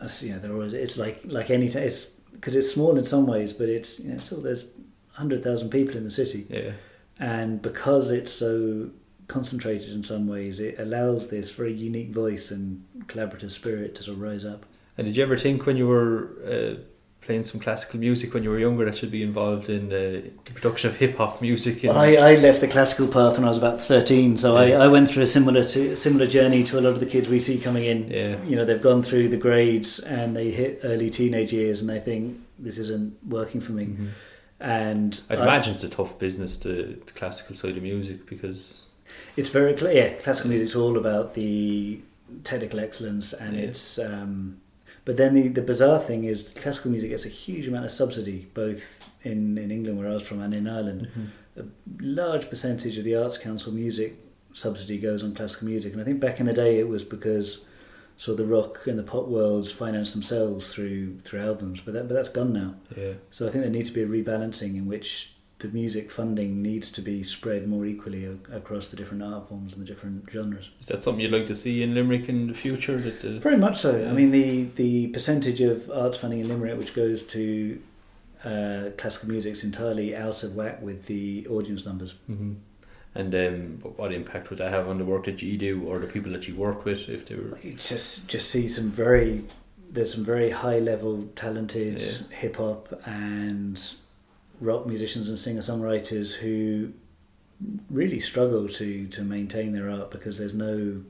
uh, 0.02 0.10
you 0.22 0.40
there 0.40 0.54
always. 0.54 0.74
It's 0.74 0.98
like 0.98 1.22
like 1.26 1.50
any. 1.50 1.70
T- 1.70 1.80
it's 1.80 2.06
because 2.34 2.56
it's 2.56 2.72
small 2.72 2.98
in 2.98 3.04
some 3.06 3.26
ways, 3.26 3.54
but 3.54 3.70
it's 3.70 4.00
you 4.00 4.12
know, 4.12 4.18
still 4.18 4.42
there's 4.42 4.68
hundred 5.12 5.44
thousand 5.44 5.70
people 5.70 5.96
in 5.98 6.04
the 6.04 6.12
city, 6.12 6.46
Yeah. 6.50 6.72
and 7.20 7.62
because 7.62 8.12
it's 8.12 8.32
so 8.32 8.90
concentrated 9.28 9.92
in 9.94 10.04
some 10.04 10.28
ways, 10.28 10.60
it 10.60 10.76
allows 10.80 11.30
this 11.30 11.50
very 11.52 11.74
unique 11.74 12.12
voice 12.14 12.52
and 12.52 12.84
collaborative 13.08 13.52
spirit 13.52 13.96
to 13.96 14.04
sort 14.04 14.18
of 14.18 14.22
rise 14.22 14.46
up. 14.46 14.66
And 14.98 15.06
did 15.08 15.18
you 15.18 15.24
ever 15.24 15.36
think 15.38 15.66
when 15.66 15.78
you 15.78 15.88
were 15.88 16.30
uh, 16.46 16.82
playing 17.26 17.44
some 17.46 17.60
classical 17.60 18.00
music 18.00 18.34
when 18.34 18.44
you 18.44 18.50
were 18.50 18.60
younger 18.60 18.86
that 18.86 19.02
you'd 19.02 19.12
be 19.12 19.24
involved 19.24 19.70
in 19.70 19.90
the 19.90 20.24
production 20.54 20.90
of 20.90 20.96
hip 20.98 21.18
hop 21.18 21.42
music? 21.42 21.82
Well, 21.84 21.98
I, 21.98 22.14
I 22.16 22.36
left 22.36 22.62
the 22.62 22.68
classical 22.68 23.08
path 23.08 23.34
when 23.38 23.46
I 23.46 23.48
was 23.48 23.58
about 23.58 23.82
thirteen, 23.82 24.38
so 24.38 24.60
Yeah. 24.62 24.78
I, 24.80 24.86
I 24.86 24.88
went 24.88 25.10
through 25.10 25.24
a 25.24 25.28
similar 25.28 25.64
to 25.64 25.96
similar 25.96 26.28
journey 26.28 26.64
to 26.66 26.80
a 26.80 26.82
lot 26.82 26.90
of 26.92 27.00
the 27.00 27.06
kids 27.06 27.28
we 27.28 27.40
see 27.40 27.58
coming 27.58 27.86
in. 27.86 28.10
yeah. 28.10 28.42
You 28.44 28.56
know, 28.56 28.66
they've 28.66 28.82
gone 28.82 29.02
through 29.04 29.30
the 29.30 29.38
grades 29.38 30.00
and 30.00 30.36
they 30.36 30.52
hit 30.52 30.82
early 30.84 31.10
teenage 31.10 31.52
years, 31.52 31.82
and 31.82 31.90
they 31.90 32.00
think 32.00 32.38
this 32.60 32.78
isn't 32.78 33.18
working 33.28 33.60
for 33.62 33.72
me. 33.74 33.86
Mhm. 33.86 34.08
And 34.60 35.22
I'd 35.30 35.40
I- 35.40 35.44
imagine 35.44 35.76
it's 35.76 35.84
a 35.84 35.90
tough 35.90 36.18
business, 36.20 36.56
to 36.58 37.00
the 37.06 37.12
classical 37.14 37.56
side 37.56 37.76
of 37.78 37.84
music, 37.84 38.26
because 38.30 38.82
It's 39.38 39.50
very 39.50 39.74
clear. 39.74 39.94
Yeah, 39.94 40.14
classical 40.14 40.50
music's 40.50 40.76
all 40.76 40.98
about 40.98 41.34
the 41.34 42.00
technical 42.44 42.80
excellence, 42.80 43.34
and 43.34 43.56
Yeah. 43.56 43.64
it's. 43.64 44.00
Um, 44.00 44.58
but 45.06 45.18
then 45.18 45.36
the, 45.36 45.48
the 45.48 45.62
bizarre 45.62 46.00
thing 46.00 46.24
is, 46.24 46.52
classical 46.56 46.92
music 46.92 47.12
gets 47.12 47.26
a 47.26 47.30
huge 47.30 47.68
amount 47.68 47.86
of 47.86 47.92
subsidy, 47.92 48.48
both 48.54 49.04
in, 49.22 49.58
in 49.58 49.72
England, 49.72 50.00
where 50.00 50.10
I 50.10 50.14
was 50.14 50.28
from, 50.28 50.42
and 50.42 50.54
in 50.54 50.68
Ireland. 50.68 51.10
Mm-hmm. 51.12 51.60
A 51.62 51.64
large 52.00 52.50
percentage 52.50 52.98
of 52.98 53.04
the 53.04 53.16
Arts 53.16 53.38
Council 53.38 53.72
music 53.72 54.18
subsidy 54.54 54.98
goes 54.98 55.24
on 55.24 55.36
classical 55.36 55.68
music, 55.68 55.94
and 55.94 56.02
I 56.02 56.06
think 56.06 56.20
back 56.20 56.40
in 56.40 56.48
the 56.48 56.54
day 56.54 56.80
it 56.80 56.88
was 56.88 57.04
because 57.04 57.60
sort 58.18 58.40
of 58.40 58.48
the 58.48 58.54
rock 58.54 58.88
and 58.88 58.98
the 58.98 59.04
pop 59.04 59.28
worlds 59.28 59.72
financed 59.72 60.14
themselves 60.14 60.74
through 60.74 61.20
through 61.20 61.42
albums, 61.42 61.82
but 61.82 61.94
that, 61.94 62.08
but 62.08 62.14
that's 62.14 62.30
gone 62.30 62.54
now. 62.54 62.76
yeah. 62.96 63.14
So 63.32 63.48
I 63.48 63.50
think 63.52 63.64
there 63.64 63.72
needs 63.72 63.90
to 63.92 63.96
be 63.96 64.02
a 64.02 64.08
rebalancing 64.08 64.76
in 64.76 64.86
which 64.86 65.35
the 65.60 65.68
music 65.70 66.12
funding 66.12 66.62
needs 66.62 66.92
to 66.92 67.02
be 67.02 67.24
spread 67.24 67.68
more 67.68 67.86
equally 67.86 68.26
a- 68.26 68.56
across 68.56 68.90
the 68.90 68.96
different 68.98 69.24
art 69.24 69.48
forms 69.48 69.74
and 69.74 69.82
the 69.82 69.86
different 69.86 70.30
genres. 70.30 70.70
Is 70.82 70.88
that 70.88 71.02
something 71.04 71.22
you'd 71.22 71.32
like 71.32 71.48
to 71.48 71.56
see 71.56 71.82
in 71.82 71.94
Limerick 71.96 72.28
in 72.28 72.48
the 72.48 72.54
future? 72.54 72.98
That 73.00 73.22
the, 73.22 73.40
Very 73.40 73.58
much 73.58 73.78
so. 73.80 74.06
I 74.08 74.12
mean, 74.12 74.32
the, 74.32 74.64
the 74.76 75.08
percentage 75.08 75.62
of 75.62 75.90
arts 75.90 76.18
funding 76.18 76.42
in 76.42 76.48
Limerick 76.50 76.78
which 76.78 76.94
goes 76.94 77.24
to 77.24 77.82
uh, 78.44 78.90
classical 78.98 79.30
music 79.30 79.54
is 79.54 79.64
entirely 79.64 80.16
out 80.16 80.44
of 80.44 80.56
whack 80.56 80.82
with 80.82 81.08
the 81.08 81.48
audience 81.50 81.86
numbers. 81.86 82.14
hmm 82.28 82.54
And 83.16 83.34
um, 83.34 83.80
what 83.96 84.12
impact 84.14 84.50
would 84.50 84.60
that 84.60 84.72
have 84.72 84.90
on 84.90 84.98
the 84.98 85.06
work 85.06 85.24
that 85.26 85.42
you 85.42 85.58
do 85.58 85.84
or 85.88 86.00
the 86.00 86.08
people 86.08 86.32
that 86.34 86.48
you 86.50 86.56
work 86.56 86.84
with 86.86 87.08
if 87.08 87.26
they 87.28 87.36
were? 87.36 87.58
You 87.64 87.74
just 87.74 88.28
just 88.28 88.52
see 88.52 88.68
some 88.68 88.92
very 88.92 89.46
there's 89.90 90.14
some 90.14 90.26
very 90.26 90.50
high 90.52 90.80
level 90.80 91.30
talented 91.36 92.02
Yeah. 92.02 92.38
hip 92.42 92.58
hop 92.58 92.82
and 93.06 93.82
rock 94.60 94.86
musicians 94.86 95.28
and 95.30 95.38
singer 95.38 95.62
songwriters 95.62 96.36
who 96.36 96.94
really 97.90 98.20
struggle 98.20 98.68
to 98.68 99.08
to 99.08 99.24
maintain 99.24 99.72
their 99.74 99.90
art 99.90 100.12
because 100.12 100.38
there's 100.38 100.54
no 100.54 101.02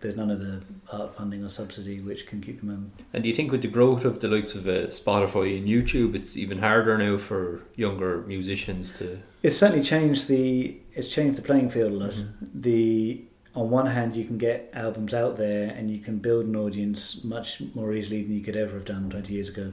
there's 0.00 0.16
none 0.16 0.30
of 0.30 0.40
the 0.40 0.62
art 0.90 1.14
funding 1.14 1.44
or 1.44 1.48
subsidy 1.50 2.00
which 2.00 2.26
can 2.26 2.40
keep 2.40 2.60
them 2.60 2.70
on. 2.70 2.90
And 3.12 3.22
do 3.22 3.28
you 3.28 3.34
think 3.34 3.52
with 3.52 3.60
the 3.60 3.68
growth 3.68 4.06
of 4.06 4.20
the 4.20 4.28
likes 4.28 4.54
of 4.54 4.66
uh, 4.66 4.86
Spotify 4.86 5.58
and 5.58 5.68
YouTube, 5.68 6.14
it's 6.14 6.38
even 6.38 6.58
harder 6.58 6.96
now 6.96 7.18
for 7.18 7.60
younger 7.76 8.22
musicians 8.22 8.92
to? 8.92 9.20
It's 9.42 9.58
certainly 9.58 9.84
changed 9.84 10.26
the 10.26 10.78
it's 10.94 11.08
changed 11.08 11.36
the 11.36 11.42
playing 11.42 11.68
field 11.68 11.92
a 11.92 11.94
lot. 11.96 12.12
Mhm. 12.12 12.28
The 12.54 13.24
on 13.54 13.68
one 13.68 13.86
hand 13.88 14.16
you 14.16 14.24
can 14.24 14.38
get 14.38 14.70
albums 14.72 15.12
out 15.12 15.36
there 15.36 15.68
and 15.68 15.90
you 15.90 15.98
can 15.98 16.18
build 16.18 16.46
an 16.46 16.56
audience 16.56 17.22
much 17.22 17.60
more 17.74 17.92
easily 17.92 18.22
than 18.22 18.32
you 18.32 18.40
could 18.40 18.56
ever 18.56 18.74
have 18.74 18.84
done 18.86 19.10
20 19.10 19.34
years 19.34 19.48
ago. 19.50 19.72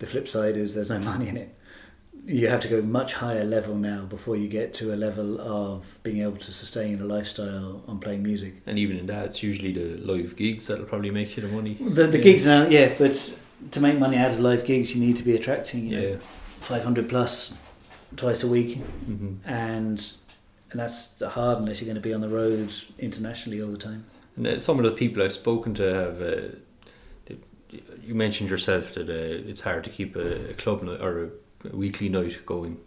The 0.00 0.06
flip 0.06 0.28
side 0.28 0.56
is 0.58 0.74
there's 0.74 0.90
no 0.90 0.98
money 1.12 1.28
in 1.28 1.36
it. 1.38 1.54
You 2.24 2.48
have 2.48 2.60
to 2.60 2.68
go 2.68 2.82
much 2.82 3.14
higher 3.14 3.44
level 3.44 3.74
now 3.76 4.04
before 4.04 4.36
you 4.36 4.48
get 4.48 4.74
to 4.74 4.92
a 4.92 4.96
level 4.96 5.40
of 5.40 5.98
being 6.02 6.22
able 6.22 6.36
to 6.38 6.52
sustain 6.52 7.00
a 7.00 7.04
lifestyle 7.04 7.82
on 7.86 8.00
playing 8.00 8.22
music. 8.22 8.54
And 8.66 8.78
even 8.78 8.96
in 8.98 9.06
that, 9.06 9.26
it's 9.26 9.42
usually 9.42 9.72
the 9.72 9.96
live 10.04 10.34
gigs 10.36 10.66
that'll 10.66 10.86
probably 10.86 11.10
make 11.10 11.36
you 11.36 11.42
the 11.42 11.48
money. 11.48 11.74
The 11.80 12.06
the 12.08 12.18
gigs 12.18 12.44
now, 12.46 12.66
yeah, 12.66 12.92
but 12.98 13.34
to 13.70 13.80
make 13.80 13.98
money 13.98 14.16
out 14.16 14.32
of 14.32 14.40
live 14.40 14.64
gigs, 14.64 14.94
you 14.94 15.00
need 15.00 15.16
to 15.16 15.22
be 15.22 15.34
attracting 15.36 15.86
you 15.86 15.96
know, 16.00 16.08
Yeah. 16.08 16.16
500 16.58 17.08
plus 17.08 17.54
twice 18.16 18.42
a 18.42 18.48
week, 18.48 18.78
hmm 18.78 19.34
and 19.44 20.12
and 20.72 20.80
that's 20.80 21.06
the 21.18 21.28
hard 21.30 21.58
unless 21.58 21.80
you're 21.80 21.86
going 21.86 22.02
to 22.02 22.08
be 22.08 22.12
on 22.12 22.20
the 22.20 22.28
road 22.28 22.72
internationally 22.98 23.62
all 23.62 23.70
the 23.70 23.76
time. 23.76 24.04
And 24.36 24.46
uh, 24.46 24.58
some 24.58 24.78
of 24.78 24.84
the 24.84 24.90
people 24.90 25.22
I've 25.22 25.32
spoken 25.32 25.74
to 25.74 25.82
have. 25.94 26.22
Uh, 26.22 26.38
you 28.02 28.14
mentioned 28.14 28.48
yourself 28.48 28.94
that 28.94 29.08
uh, 29.08 29.48
it's 29.50 29.60
hard 29.60 29.84
to 29.84 29.90
keep 29.90 30.14
a, 30.16 30.50
a 30.50 30.54
club 30.54 30.82
or 30.84 31.24
a 31.24 31.28
weekly 31.72 32.08
night 32.08 32.44
going 32.46 32.78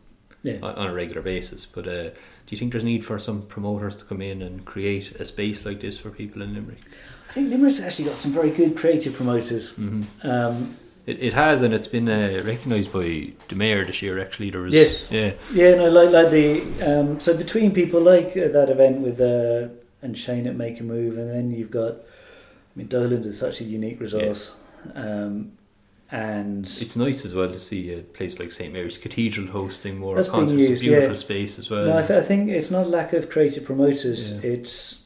Yeah. 0.43 0.58
on, 0.62 0.88
a 0.88 0.93
regular 0.93 1.21
basis. 1.21 1.65
But 1.65 1.88
uh, 1.88 2.03
do 2.10 2.49
you 2.49 2.58
think 2.58 2.71
there's 2.71 2.84
need 2.84 3.03
for 3.05 3.19
some 3.19 3.41
promoters 3.43 3.95
to 3.97 4.05
come 4.05 4.21
in 4.21 4.41
and 4.41 4.63
create 4.65 5.12
a 5.19 5.25
space 5.25 5.65
like 5.65 5.82
this 5.82 5.97
for 5.99 6.10
people 6.10 6.41
in 6.41 6.53
Limerick? 6.53 6.79
I 7.29 7.34
think 7.34 7.49
Limerick's 7.49 7.79
actually 7.79 8.05
got 8.05 8.17
some 8.17 8.32
very 8.32 8.49
good 8.51 8.75
creative 8.75 9.13
promoters. 9.13 9.73
Mm-hmm. 9.73 10.03
Um, 10.29 10.77
It, 11.05 11.23
it 11.23 11.34
has, 11.34 11.63
and 11.63 11.73
it's 11.73 11.88
been 11.88 12.08
uh, 12.08 12.43
recognised 12.45 12.91
by 12.91 13.34
the 13.47 13.55
mayor 13.55 13.84
this 13.86 14.01
year. 14.01 14.19
Actually, 14.19 14.51
there 14.51 14.62
was 14.62 14.73
Yes. 14.73 15.10
yeah, 15.12 15.32
yeah, 15.51 15.73
no, 15.75 15.89
like 15.89 16.12
like 16.12 16.29
the 16.29 16.62
um, 16.86 17.19
so 17.19 17.36
between 17.36 17.71
people 17.71 17.99
like 17.99 18.38
uh, 18.38 18.47
that 18.49 18.69
event 18.69 18.99
with 19.01 19.19
uh, 19.19 19.69
and 20.03 20.15
Shane 20.15 20.45
at 20.47 20.55
Make 20.55 20.79
a 20.79 20.84
Move, 20.84 21.17
and 21.17 21.27
then 21.29 21.51
you've 21.51 21.71
got. 21.71 21.93
I 21.93 22.73
mean, 22.75 22.88
Dolan's 22.88 23.25
is 23.25 23.39
such 23.39 23.60
a 23.62 23.63
unique 23.63 23.99
resource, 23.99 24.51
um, 24.93 25.51
and 26.12 26.65
it's 26.65 26.95
nice 26.95 27.24
as 27.26 27.34
well 27.36 27.52
to 27.52 27.60
see 27.60 27.93
a 27.93 28.00
place 28.00 28.39
like 28.39 28.52
St 28.52 28.74
Mary's 28.74 28.98
Cathedral 28.98 29.48
hosting 29.48 29.98
more 29.98 30.15
That's 30.15 30.28
being 30.28 30.39
concerts. 30.39 30.69
used, 30.69 30.82
a 30.82 30.86
beautiful 30.86 31.10
yeah. 31.12 31.15
space 31.15 31.60
as 31.60 31.69
well. 31.69 31.86
No, 31.86 31.98
I, 31.98 32.02
th- 32.02 32.19
I 32.19 32.22
think 32.24 32.50
it's 32.50 32.72
not 32.72 32.89
lack 32.89 33.13
of 33.13 33.30
creative 33.30 33.63
promoters. 33.65 34.34
Yeah. 34.34 34.39
It's 34.52 35.04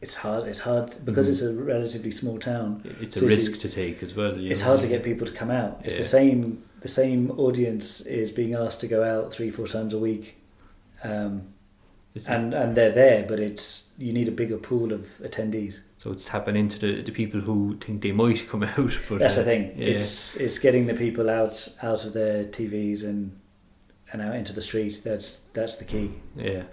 it's 0.00 0.16
hard. 0.16 0.48
It's 0.48 0.60
hard 0.60 0.94
because 1.04 1.28
Mhm. 1.28 1.30
it's 1.30 1.42
a 1.42 1.52
relatively 1.54 2.10
small 2.10 2.38
town. 2.38 2.82
it's 3.00 3.16
a 3.16 3.24
risk 3.26 3.52
it's- 3.52 3.62
to 3.62 3.68
take 3.68 4.02
as 4.02 4.14
well. 4.16 4.36
you 4.36 4.50
It's 4.50 4.60
know. 4.60 4.66
hard 4.68 4.80
to 4.80 4.88
get 4.88 5.02
people 5.04 5.26
to 5.26 5.32
come 5.32 5.50
out. 5.50 5.80
If 5.84 5.92
Yeah. 5.92 5.98
the 5.98 6.04
same 6.04 6.62
the 6.80 6.88
same 6.88 7.30
audience 7.32 8.00
is 8.00 8.32
being 8.32 8.54
asked 8.54 8.80
to 8.80 8.88
go 8.88 9.04
out 9.04 9.32
three 9.32 9.50
four 9.50 9.68
times 9.68 9.92
a 9.94 9.98
week, 9.98 10.36
um, 11.04 11.42
and 12.26 12.52
and 12.54 12.74
they're 12.74 12.90
there, 12.90 13.24
but 13.28 13.38
it's 13.38 13.90
you 13.98 14.12
need 14.12 14.26
a 14.26 14.32
bigger 14.32 14.56
pool 14.56 14.92
of 14.92 15.06
attendees. 15.22 15.80
So 16.02 16.10
it's 16.10 16.26
tapping 16.26 16.56
into 16.56 16.80
the, 16.80 17.02
the 17.02 17.12
people 17.12 17.40
who 17.40 17.76
think 17.80 18.02
they 18.02 18.10
might 18.10 18.48
come 18.50 18.64
out. 18.64 18.98
But 19.08 19.20
That's 19.20 19.36
uh, 19.36 19.40
the 19.40 19.44
thing. 19.44 19.74
yeah. 19.76 19.86
It's 19.86 20.36
it's 20.36 20.58
getting 20.58 20.86
the 20.86 20.94
people 20.94 21.30
out 21.30 21.68
out 21.80 22.04
of 22.04 22.12
their 22.12 22.44
TVs 22.44 23.04
and 23.04 23.38
and 24.12 24.20
out 24.20 24.34
into 24.34 24.52
the 24.52 24.60
street. 24.60 25.00
That's 25.04 25.42
that's 25.52 25.76
the 25.76 25.84
key. 25.84 26.10
Yeah. 26.36 26.64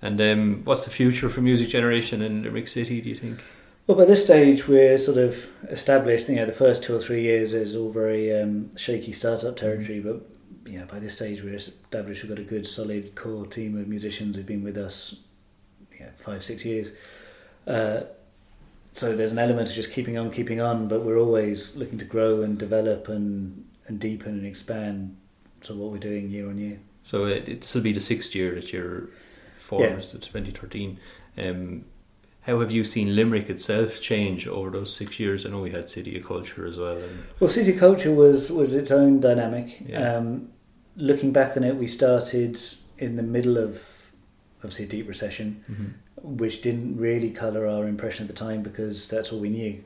And 0.00 0.20
um, 0.20 0.62
what's 0.64 0.84
the 0.84 0.90
future 0.90 1.28
for 1.28 1.42
music 1.42 1.68
generation 1.68 2.22
in 2.22 2.42
Limerick 2.42 2.66
City? 2.66 3.00
Do 3.00 3.08
you 3.08 3.14
think? 3.14 3.38
Well, 3.86 3.96
by 3.96 4.04
this 4.04 4.24
stage, 4.24 4.66
we're 4.66 4.98
sort 4.98 5.18
of 5.18 5.46
established. 5.68 6.28
You 6.28 6.36
know, 6.36 6.46
the 6.46 6.52
first 6.52 6.82
two 6.82 6.96
or 6.96 7.00
three 7.00 7.22
years 7.22 7.52
is 7.52 7.76
all 7.76 7.90
very 7.90 8.36
um, 8.36 8.76
shaky 8.76 9.12
startup 9.12 9.56
territory, 9.56 10.00
but 10.00 10.28
you 10.66 10.80
know, 10.80 10.86
by 10.86 10.98
this 10.98 11.14
stage, 11.14 11.40
we're 11.44 11.54
established. 11.54 12.24
We've 12.24 12.30
got 12.30 12.40
a 12.40 12.44
good, 12.44 12.66
solid 12.66 13.14
core 13.14 13.46
team 13.46 13.78
of 13.78 13.86
musicians 13.86 14.34
who've 14.34 14.46
been 14.46 14.64
with 14.64 14.76
us, 14.76 15.14
you 15.96 16.00
know, 16.00 16.10
five, 16.16 16.42
six 16.42 16.64
years. 16.64 16.90
Uh, 17.64 18.00
so 18.92 19.16
there's 19.16 19.32
an 19.32 19.38
element 19.38 19.68
of 19.68 19.74
just 19.74 19.92
keeping 19.92 20.18
on, 20.18 20.30
keeping 20.30 20.60
on, 20.60 20.88
but 20.88 21.02
we're 21.02 21.18
always 21.18 21.74
looking 21.74 21.98
to 21.98 22.04
grow 22.04 22.42
and 22.42 22.58
develop 22.58 23.08
and 23.08 23.64
and 23.88 23.98
deepen 23.98 24.32
and 24.32 24.46
expand. 24.46 25.16
So 25.62 25.74
what 25.74 25.90
we're 25.90 25.98
doing 25.98 26.30
year 26.30 26.48
on 26.48 26.58
year. 26.58 26.78
So 27.02 27.26
uh, 27.26 27.40
this 27.46 27.74
will 27.74 27.82
be 27.82 27.92
the 27.92 28.00
sixth 28.00 28.34
year 28.34 28.54
that 28.54 28.72
you're 28.72 29.08
formed, 29.58 30.04
so 30.04 30.18
2013. 30.18 30.98
Um, 31.38 31.84
how 32.42 32.58
have 32.60 32.72
you 32.72 32.84
seen 32.84 33.14
Limerick 33.14 33.48
itself 33.48 34.00
change 34.00 34.48
over 34.48 34.70
those 34.70 34.94
six 34.94 35.20
years? 35.20 35.46
I 35.46 35.50
know 35.50 35.60
we 35.60 35.70
had 35.70 35.88
City 35.88 36.18
of 36.18 36.26
Culture 36.26 36.66
as 36.66 36.76
well. 36.76 36.96
And, 36.96 37.24
Well, 37.38 37.48
city 37.48 37.72
culture 37.72 38.12
was 38.12 38.50
was 38.50 38.74
its 38.74 38.90
own 38.90 39.20
dynamic. 39.20 39.82
Yeah. 39.86 40.16
Um, 40.16 40.48
looking 40.96 41.32
back 41.32 41.56
on 41.56 41.64
it, 41.64 41.76
we 41.76 41.86
started 41.86 42.60
in 42.98 43.16
the 43.16 43.22
middle 43.22 43.56
of 43.58 44.12
obviously 44.58 44.84
a 44.84 44.88
deep 44.88 45.08
recession, 45.08 45.96
which 46.22 46.62
didn't 46.62 46.96
really 46.96 47.30
colour 47.30 47.66
our 47.66 47.86
impression 47.86 48.24
at 48.24 48.28
the 48.28 48.34
time 48.34 48.62
because 48.62 49.08
that's 49.08 49.32
all 49.32 49.40
we 49.40 49.50
knew. 49.50 49.82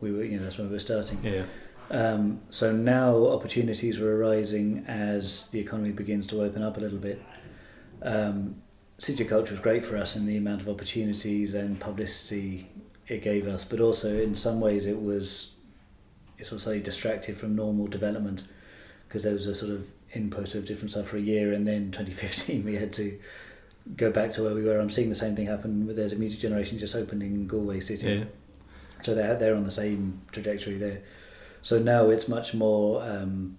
We 0.00 0.12
were, 0.12 0.24
you 0.24 0.36
know, 0.36 0.42
that's 0.42 0.58
when 0.58 0.68
we 0.68 0.72
were 0.72 0.80
starting. 0.80 1.20
Yeah. 1.22 1.44
Um, 1.90 2.40
so 2.50 2.72
now 2.72 3.26
opportunities 3.28 4.00
are 4.00 4.16
arising 4.16 4.84
as 4.86 5.46
the 5.48 5.58
economy 5.58 5.90
begins 5.90 6.26
to 6.28 6.42
open 6.42 6.62
up 6.62 6.76
a 6.76 6.80
little 6.80 6.98
bit. 6.98 7.22
Um, 8.02 8.62
City 8.98 9.24
Culture 9.24 9.52
was 9.52 9.60
great 9.60 9.84
for 9.84 9.96
us 9.96 10.14
in 10.14 10.26
the 10.26 10.36
amount 10.36 10.62
of 10.62 10.68
opportunities 10.68 11.54
and 11.54 11.80
publicity 11.80 12.70
it 13.08 13.22
gave 13.22 13.48
us, 13.48 13.64
but 13.64 13.80
also 13.80 14.14
in 14.16 14.34
some 14.34 14.60
ways 14.60 14.86
it 14.86 15.00
was 15.00 15.52
it's 16.38 16.52
also 16.52 16.78
distracted 16.78 17.36
from 17.36 17.54
normal 17.54 17.86
development 17.86 18.44
because 19.06 19.24
there 19.24 19.32
was 19.32 19.46
a 19.46 19.54
sort 19.54 19.72
of 19.72 19.86
input 20.14 20.54
of 20.54 20.64
different 20.64 20.90
stuff 20.90 21.08
for 21.08 21.16
a 21.16 21.20
year, 21.20 21.52
and 21.52 21.66
then 21.66 21.90
2015 21.90 22.64
we 22.64 22.76
had 22.76 22.92
to 22.92 23.18
go 23.96 24.10
back 24.10 24.32
to 24.32 24.42
where 24.42 24.54
we 24.54 24.62
were. 24.62 24.78
I'm 24.78 24.90
seeing 24.90 25.08
the 25.08 25.14
same 25.14 25.36
thing 25.36 25.46
happen. 25.46 25.86
with 25.86 25.96
There's 25.96 26.12
a 26.12 26.16
music 26.16 26.40
generation 26.40 26.78
just 26.78 26.94
opened 26.94 27.22
in 27.22 27.46
Galway 27.46 27.80
City. 27.80 28.06
Yeah. 28.06 28.24
So 29.02 29.14
they're 29.14 29.34
they're 29.36 29.54
on 29.54 29.64
the 29.64 29.70
same 29.70 30.22
trajectory 30.32 30.78
there. 30.78 31.02
So 31.62 31.78
now 31.78 32.08
it's 32.08 32.28
much 32.28 32.54
more 32.54 33.02
um, 33.02 33.58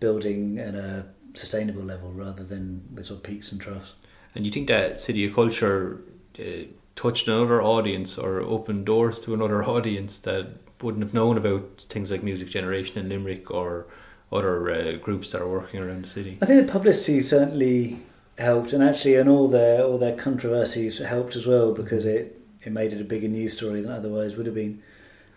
building 0.00 0.58
at 0.58 0.74
a 0.74 1.06
sustainable 1.34 1.82
level 1.82 2.12
rather 2.12 2.44
than 2.44 2.82
with 2.94 3.06
sort 3.06 3.18
of 3.18 3.22
peaks 3.24 3.52
and 3.52 3.60
troughs. 3.60 3.94
And 4.34 4.44
you 4.44 4.52
think 4.52 4.68
that 4.68 5.00
City 5.00 5.26
of 5.26 5.34
Culture 5.34 6.00
uh, 6.38 6.64
touched 6.96 7.28
another 7.28 7.62
audience 7.62 8.18
or 8.18 8.40
opened 8.40 8.86
doors 8.86 9.20
to 9.20 9.34
another 9.34 9.64
audience 9.76 10.18
that 10.20 10.48
wouldn't 10.82 11.02
have 11.02 11.14
known 11.14 11.36
about 11.36 11.86
things 11.88 12.10
like 12.10 12.22
music 12.22 12.48
generation 12.48 12.98
in 12.98 13.08
Limerick 13.08 13.50
or 13.50 13.86
other 14.30 14.70
uh, 14.70 14.92
groups 14.98 15.32
that 15.32 15.40
are 15.40 15.48
working 15.48 15.80
around 15.80 16.04
the 16.04 16.08
city? 16.08 16.38
I 16.42 16.46
think 16.46 16.66
the 16.66 16.72
publicity 16.72 17.20
certainly 17.22 18.00
helped, 18.38 18.72
and 18.72 18.82
actually, 18.82 19.16
and 19.16 19.28
all 19.28 19.48
their 19.48 19.84
all 19.84 19.98
their 19.98 20.16
controversies 20.16 20.98
helped 20.98 21.36
as 21.36 21.46
well 21.46 21.72
because 21.72 22.04
it 22.04 22.40
it 22.62 22.72
made 22.72 22.92
it 22.92 23.00
a 23.00 23.04
bigger 23.04 23.28
news 23.28 23.56
story 23.56 23.80
than 23.80 23.92
otherwise 23.92 24.36
would 24.36 24.46
have 24.46 24.54
been. 24.54 24.82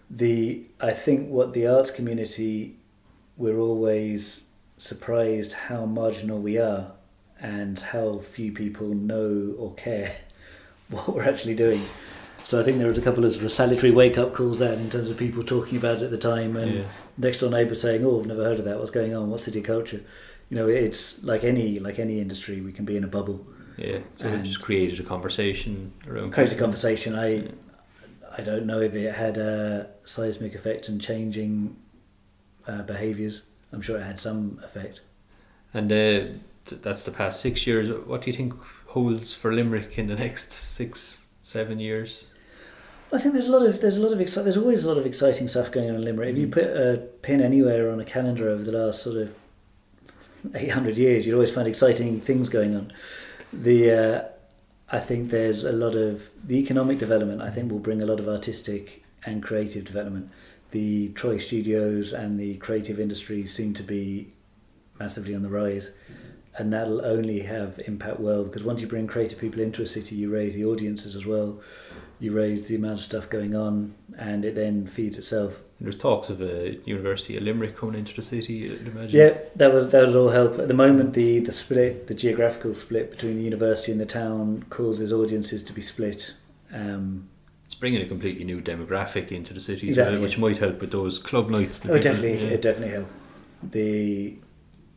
The 0.09 0.63
I 0.79 0.91
think 0.91 1.29
what 1.29 1.53
the 1.53 1.67
arts 1.67 1.91
community 1.91 2.77
we're 3.37 3.59
always 3.59 4.43
surprised 4.77 5.53
how 5.53 5.85
marginal 5.85 6.39
we 6.39 6.57
are 6.57 6.91
and 7.39 7.79
how 7.79 8.19
few 8.19 8.51
people 8.51 8.89
know 8.89 9.55
or 9.57 9.73
care 9.73 10.15
what 10.89 11.15
we're 11.15 11.27
actually 11.27 11.55
doing. 11.55 11.83
So 12.43 12.59
I 12.59 12.63
think 12.63 12.77
there 12.77 12.87
was 12.87 12.97
a 12.97 13.01
couple 13.01 13.23
of 13.23 13.31
sort 13.33 13.45
of 13.45 13.51
salutary 13.51 13.91
wake 13.91 14.17
up 14.17 14.33
calls 14.33 14.59
there 14.59 14.73
in 14.73 14.89
terms 14.89 15.09
of 15.09 15.17
people 15.17 15.43
talking 15.43 15.77
about 15.77 15.97
it 15.97 16.03
at 16.03 16.11
the 16.11 16.17
time 16.17 16.57
and 16.57 16.73
yeah. 16.73 16.83
next 17.17 17.37
door 17.37 17.49
neighbour 17.49 17.75
saying, 17.75 18.03
"Oh, 18.03 18.19
I've 18.19 18.25
never 18.25 18.43
heard 18.43 18.59
of 18.59 18.65
that. 18.65 18.79
What's 18.79 18.91
going 18.91 19.15
on? 19.15 19.29
What's 19.29 19.43
city 19.43 19.61
culture?" 19.61 20.01
You 20.51 20.57
know, 20.57 20.67
it's 20.67 21.23
like 21.23 21.43
any 21.45 21.79
like 21.79 21.97
any 21.97 22.19
industry. 22.19 22.59
We 22.61 22.73
can 22.73 22.83
be 22.85 22.97
in 22.97 23.03
a 23.05 23.07
bubble, 23.07 23.39
Yeah, 23.77 23.99
so 24.17 24.27
it 24.27 24.33
And- 24.33 24.45
just 24.45 24.61
created 24.61 24.99
a 24.99 25.03
conversation 25.03 25.93
around 26.07 26.33
create 26.33 26.51
a 26.51 26.55
conversation. 26.65 27.15
I 27.15 27.27
Yeah. 27.35 27.51
I 28.37 28.41
don't 28.49 28.65
know 28.65 28.79
if 28.81 28.93
it 28.93 29.13
had 29.15 29.37
a 29.37 29.87
seismic 30.03 30.53
effect 30.55 30.87
in 30.89 30.99
changing 30.99 31.75
uh, 32.67 32.81
behaviours. 32.83 33.41
I'm 33.73 33.81
sure 33.81 33.97
it 33.97 34.03
had 34.03 34.19
some 34.19 34.59
effect. 34.63 35.01
And 35.73 35.91
uh, 35.91 35.95
th- 36.67 36.81
that's 36.81 37.03
the 37.03 37.11
past 37.11 37.39
six 37.41 37.65
years. 37.65 37.87
What 38.05 38.21
do 38.21 38.29
you 38.31 38.35
think 38.37 38.53
holds 38.87 39.33
for 39.35 39.51
Limerick 39.53 39.97
in 39.97 40.07
the 40.07 40.15
next 40.15 40.51
six, 40.51 41.21
seven 41.41 41.79
years? 41.79 42.27
I 43.13 43.17
think 43.19 43.33
there's 43.33 43.47
a 43.47 43.51
lot 43.57 43.65
of 43.65 43.79
there's 43.81 43.97
a 43.97 44.01
lot 44.01 44.13
of 44.13 44.19
exci- 44.19 44.43
there's 44.43 44.57
always 44.57 44.83
a 44.85 44.87
lot 44.87 44.97
of 44.97 45.05
exciting 45.05 45.47
stuff 45.47 45.71
going 45.71 45.89
on 45.89 45.95
in 45.95 46.03
Limerick. 46.03 46.29
If 46.33 46.37
you 46.37 46.47
Mm. 46.47 46.51
put 46.59 46.63
a 46.65 46.97
pin 47.21 47.39
anywhere 47.41 47.89
on 47.91 47.99
a 48.01 48.05
calendar 48.05 48.47
over 48.49 48.63
the 48.63 48.71
last 48.73 49.01
sort 49.01 49.17
of 49.17 49.33
800 50.53 50.97
years, 50.97 51.25
you'd 51.25 51.33
always 51.33 51.51
find 51.51 51.67
exciting 51.67 52.21
things 52.21 52.49
going 52.49 52.75
on. 52.75 52.93
The 53.53 53.91
uh, 53.91 54.23
I 54.91 54.99
think 54.99 55.29
there's 55.29 55.63
a 55.63 55.71
lot 55.71 55.95
of 55.95 56.31
the 56.43 56.57
economic 56.57 56.97
development. 56.97 57.41
I 57.41 57.49
think 57.49 57.71
will 57.71 57.79
bring 57.79 58.01
a 58.01 58.05
lot 58.05 58.19
of 58.19 58.27
artistic 58.27 59.03
and 59.25 59.41
creative 59.43 59.85
development. 59.85 60.29
The 60.71 61.09
Troy 61.09 61.37
Studios 61.37 62.13
and 62.13 62.39
the 62.39 62.57
creative 62.57 62.99
industry 62.99 63.45
seem 63.45 63.73
to 63.75 63.83
be 63.83 64.33
massively 64.99 65.35
on 65.35 65.43
the 65.43 65.49
rise, 65.49 65.91
and 66.57 66.71
that'll 66.71 67.05
only 67.05 67.41
have 67.41 67.79
impact 67.87 68.19
well 68.19 68.43
because 68.43 68.63
once 68.63 68.81
you 68.81 68.87
bring 68.87 69.07
creative 69.07 69.39
people 69.39 69.61
into 69.61 69.81
a 69.81 69.87
city, 69.87 70.15
you 70.15 70.29
raise 70.29 70.55
the 70.55 70.65
audiences 70.65 71.15
as 71.15 71.25
well 71.25 71.59
you 72.21 72.31
raise 72.31 72.67
the 72.67 72.75
amount 72.75 72.99
of 72.99 73.01
stuff 73.03 73.29
going 73.29 73.55
on 73.55 73.93
and 74.17 74.45
it 74.45 74.53
then 74.55 74.85
feeds 74.85 75.17
itself. 75.17 75.61
There's 75.81 75.97
talks 75.97 76.29
of 76.29 76.39
a 76.41 76.77
University 76.85 77.35
of 77.35 77.43
Limerick 77.43 77.75
coming 77.75 77.95
into 77.99 78.13
the 78.13 78.21
city. 78.21 78.71
I'd 78.71 78.87
imagine. 78.87 79.19
Yeah, 79.19 79.37
that 79.55 79.73
would 79.73 79.89
that 79.91 80.05
would 80.07 80.15
all 80.15 80.29
help. 80.29 80.59
At 80.59 80.67
the 80.67 80.73
moment 80.75 81.13
the, 81.13 81.39
the 81.39 81.51
split 81.51 82.07
the 82.07 82.13
geographical 82.13 82.73
split 82.75 83.09
between 83.11 83.37
the 83.37 83.43
university 83.43 83.91
and 83.91 83.99
the 83.99 84.05
town 84.05 84.65
causes 84.69 85.11
audiences 85.11 85.63
to 85.63 85.73
be 85.73 85.81
split. 85.81 86.33
Um, 86.71 87.27
it's 87.65 87.73
bringing 87.75 88.01
a 88.01 88.05
completely 88.05 88.43
new 88.43 88.61
demographic 88.61 89.31
into 89.31 89.53
the 89.53 89.59
city, 89.59 89.87
Exactly, 89.89 90.15
well, 90.15 90.21
which 90.23 90.35
yeah. 90.35 90.41
might 90.41 90.57
help 90.57 90.79
with 90.79 90.91
those 90.91 91.17
club 91.17 91.49
nights. 91.49 91.83
oh 91.89 91.97
definitely 91.97 92.33
yeah. 92.43 92.51
it 92.51 92.61
definitely 92.61 92.93
help. 92.93 93.07
The, 93.63 94.35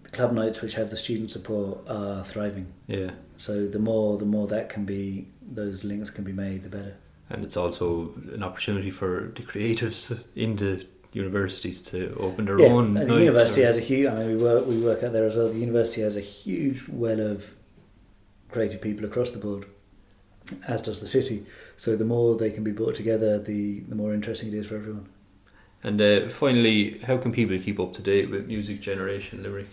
the 0.03 0.11
club 0.11 0.33
nights 0.33 0.61
which 0.61 0.75
have 0.75 0.91
the 0.91 0.97
student 0.97 1.31
support 1.31 1.79
are 1.89 2.23
thriving. 2.25 2.67
yeah, 2.87 3.11
So 3.39 3.67
the 3.67 3.79
more 3.79 4.19
the 4.19 4.27
more 4.27 4.47
that 4.49 4.69
can 4.69 4.85
be 4.85 5.29
those 5.41 5.85
links 5.85 6.11
can 6.11 6.25
be 6.25 6.33
made 6.33 6.65
the 6.65 6.69
better. 6.69 6.97
And 7.31 7.45
it's 7.45 7.57
also 7.57 8.13
an 8.33 8.43
opportunity 8.43 8.91
for 8.91 9.33
the 9.35 9.43
creatives 9.43 10.19
in 10.35 10.57
the 10.57 10.87
universities 11.13 11.81
to 11.81 12.15
open 12.19 12.45
their 12.45 12.61
yeah, 12.61 12.67
own. 12.67 12.97
and 12.97 13.09
the 13.09 13.19
university 13.19 13.63
or... 13.63 13.67
has 13.67 13.79
a 13.79 13.81
huge. 13.81 14.07
I 14.07 14.15
mean, 14.17 14.37
we 14.37 14.43
work 14.43 14.67
we 14.67 14.79
work 14.79 15.03
out 15.03 15.13
there 15.13 15.25
as 15.25 15.37
well. 15.37 15.49
The 15.49 15.59
university 15.59 16.03
has 16.03 16.17
a 16.17 16.21
huge 16.21 16.89
well 16.89 17.21
of 17.21 17.55
creative 18.51 18.81
people 18.81 19.05
across 19.05 19.31
the 19.31 19.39
board, 19.39 19.67
as 20.67 20.83
does 20.83 21.01
the 21.01 21.07
city. 21.07 21.47
So 21.77 21.97
the 21.97 22.05
more 22.05 22.37
they 22.37 22.51
can 22.51 22.65
be 22.65 22.73
brought 22.73 22.95
together, 22.95 23.39
the 23.39 23.81
the 23.81 23.95
more 23.95 24.13
interesting 24.13 24.49
it 24.49 24.55
is 24.55 24.67
for 24.67 24.77
everyone. 24.77 25.09
And 25.83 26.01
uh, 26.01 26.29
finally, 26.31 26.99
how 27.01 27.19
can 27.19 27.31
people 27.31 27.59
keep 27.59 27.79
up 27.79 27.93
to 27.95 28.03
date 28.03 28.31
with 28.31 28.47
Music 28.47 28.81
Generation 28.81 29.43
Limerick? 29.43 29.69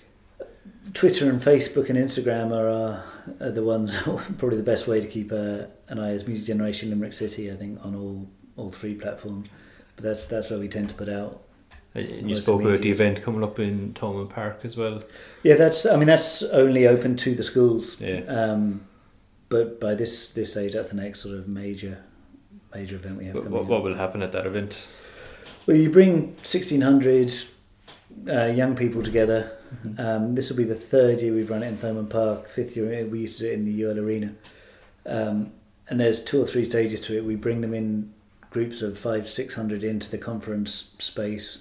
Twitter 0.94 1.30
and 1.30 1.40
Facebook 1.40 1.90
and 1.90 1.98
Instagram 1.98 2.52
are, 2.52 2.70
uh, 2.70 3.46
are 3.46 3.52
the 3.52 3.64
ones 3.64 3.98
probably 4.38 4.58
the 4.58 4.64
best 4.64 4.88
way 4.88 5.00
to 5.00 5.08
keep 5.08 5.32
uh, 5.32 5.66
an 5.88 6.00
eye 6.00 6.12
as 6.12 6.28
Music 6.28 6.46
Generation 6.46 6.90
Limerick 6.90 7.14
City. 7.14 7.50
I 7.50 7.56
think 7.56 7.84
on 7.86 7.96
all 7.96 8.28
all 8.58 8.72
three 8.72 8.96
platforms, 8.96 9.48
but 9.96 10.04
that's 10.04 10.26
that's 10.26 10.50
where 10.50 10.60
we 10.60 10.68
tend 10.68 10.90
to 10.90 10.96
put 10.96 11.10
out. 11.10 11.44
And 11.94 12.30
you 12.30 12.42
spoke 12.42 12.62
about 12.62 12.80
the 12.80 12.90
event 12.90 13.22
coming 13.22 13.44
up 13.44 13.60
in 13.60 13.94
Thomond 13.94 14.30
Park 14.30 14.62
as 14.64 14.78
well. 14.78 15.04
Yeah, 15.44 15.56
that's. 15.56 15.86
I 15.86 15.98
mean, 15.98 16.08
that's 16.08 16.42
only 16.44 16.88
open 16.88 17.18
to 17.18 17.36
the 17.36 17.44
schools. 17.44 18.00
Yeah. 18.00 18.22
Um, 18.28 18.88
but 19.50 19.80
by 19.80 19.96
this 19.96 20.32
this 20.32 20.52
stage, 20.52 20.74
that's 20.74 20.90
the 20.90 20.96
next 20.96 21.20
sort 21.22 21.36
of 21.36 21.48
major 21.48 22.04
major 22.74 22.96
event 22.96 23.18
we 23.18 23.26
have. 23.26 23.36
What, 23.36 23.50
what, 23.50 23.66
what 23.66 23.84
will 23.84 23.96
happen 23.96 24.22
at 24.22 24.32
that 24.32 24.46
event? 24.46 24.88
Well, 25.68 25.76
you 25.76 25.90
bring 25.90 26.38
sixteen 26.44 26.82
hundred 26.82 27.34
uh, 28.28 28.46
young 28.46 28.76
people 28.76 29.04
together. 29.04 29.58
Mm-hmm. 29.74 30.02
Um, 30.02 30.36
this 30.36 30.50
will 30.50 30.58
be 30.58 30.64
the 30.64 30.76
third 30.76 31.22
year 31.22 31.34
we've 31.34 31.50
run 31.50 31.64
it 31.64 31.68
in 31.68 31.78
Thomond 31.78 32.10
Park. 32.10 32.48
Fifth 32.48 32.76
year 32.76 33.06
we 33.06 33.22
used 33.22 33.38
to 33.38 33.46
do 33.46 33.52
it 33.52 33.54
in 33.54 33.66
the 33.66 33.86
UL 33.86 34.00
Arena. 34.00 34.34
Um, 35.06 35.52
and 35.88 36.00
there's 36.00 36.24
two 36.24 36.42
or 36.42 36.46
three 36.46 36.66
stages 36.66 37.02
to 37.02 37.18
it. 37.18 37.26
We 37.26 37.36
bring 37.36 37.62
them 37.62 37.74
in 37.74 38.14
groups 38.50 38.82
of 38.82 38.98
five, 38.98 39.30
six 39.30 39.54
hundred 39.54 39.84
into 39.84 40.10
the 40.10 40.18
conference 40.18 40.92
space, 41.00 41.60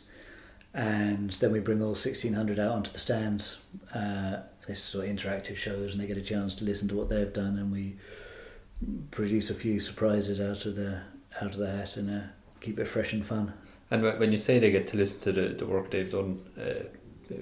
and 0.74 1.30
then 1.30 1.52
we 1.52 1.60
bring 1.60 1.82
all 1.82 1.94
sixteen 1.94 2.34
hundred 2.34 2.58
out 2.58 2.72
onto 2.72 2.90
the 2.92 2.98
stands. 2.98 3.58
Uh, 3.94 4.38
this 4.66 4.82
sort 4.82 5.08
of 5.08 5.10
interactive 5.10 5.56
shows, 5.56 5.92
and 5.92 6.00
they 6.00 6.06
get 6.06 6.16
a 6.16 6.22
chance 6.22 6.54
to 6.56 6.64
listen 6.64 6.86
to 6.88 6.94
what 6.94 7.08
they've 7.08 7.32
done, 7.32 7.58
and 7.58 7.72
we 7.72 7.96
produce 9.10 9.50
a 9.50 9.54
few 9.54 9.80
surprises 9.80 10.40
out 10.40 10.64
of 10.66 10.76
the 10.76 11.00
out 11.40 11.54
of 11.54 11.58
the 11.58 11.70
hat 11.70 11.96
and 11.96 12.10
uh, 12.10 12.24
keep 12.60 12.78
it 12.78 12.86
fresh 12.86 13.12
and 13.12 13.24
fun. 13.24 13.52
And 13.90 14.02
when 14.02 14.30
you 14.30 14.38
say 14.38 14.58
they 14.58 14.70
get 14.70 14.86
to 14.88 14.96
listen 14.96 15.20
to 15.20 15.32
the, 15.32 15.48
the 15.48 15.66
work 15.66 15.90
they've 15.90 16.10
done, 16.10 16.40
uh, 16.56 17.34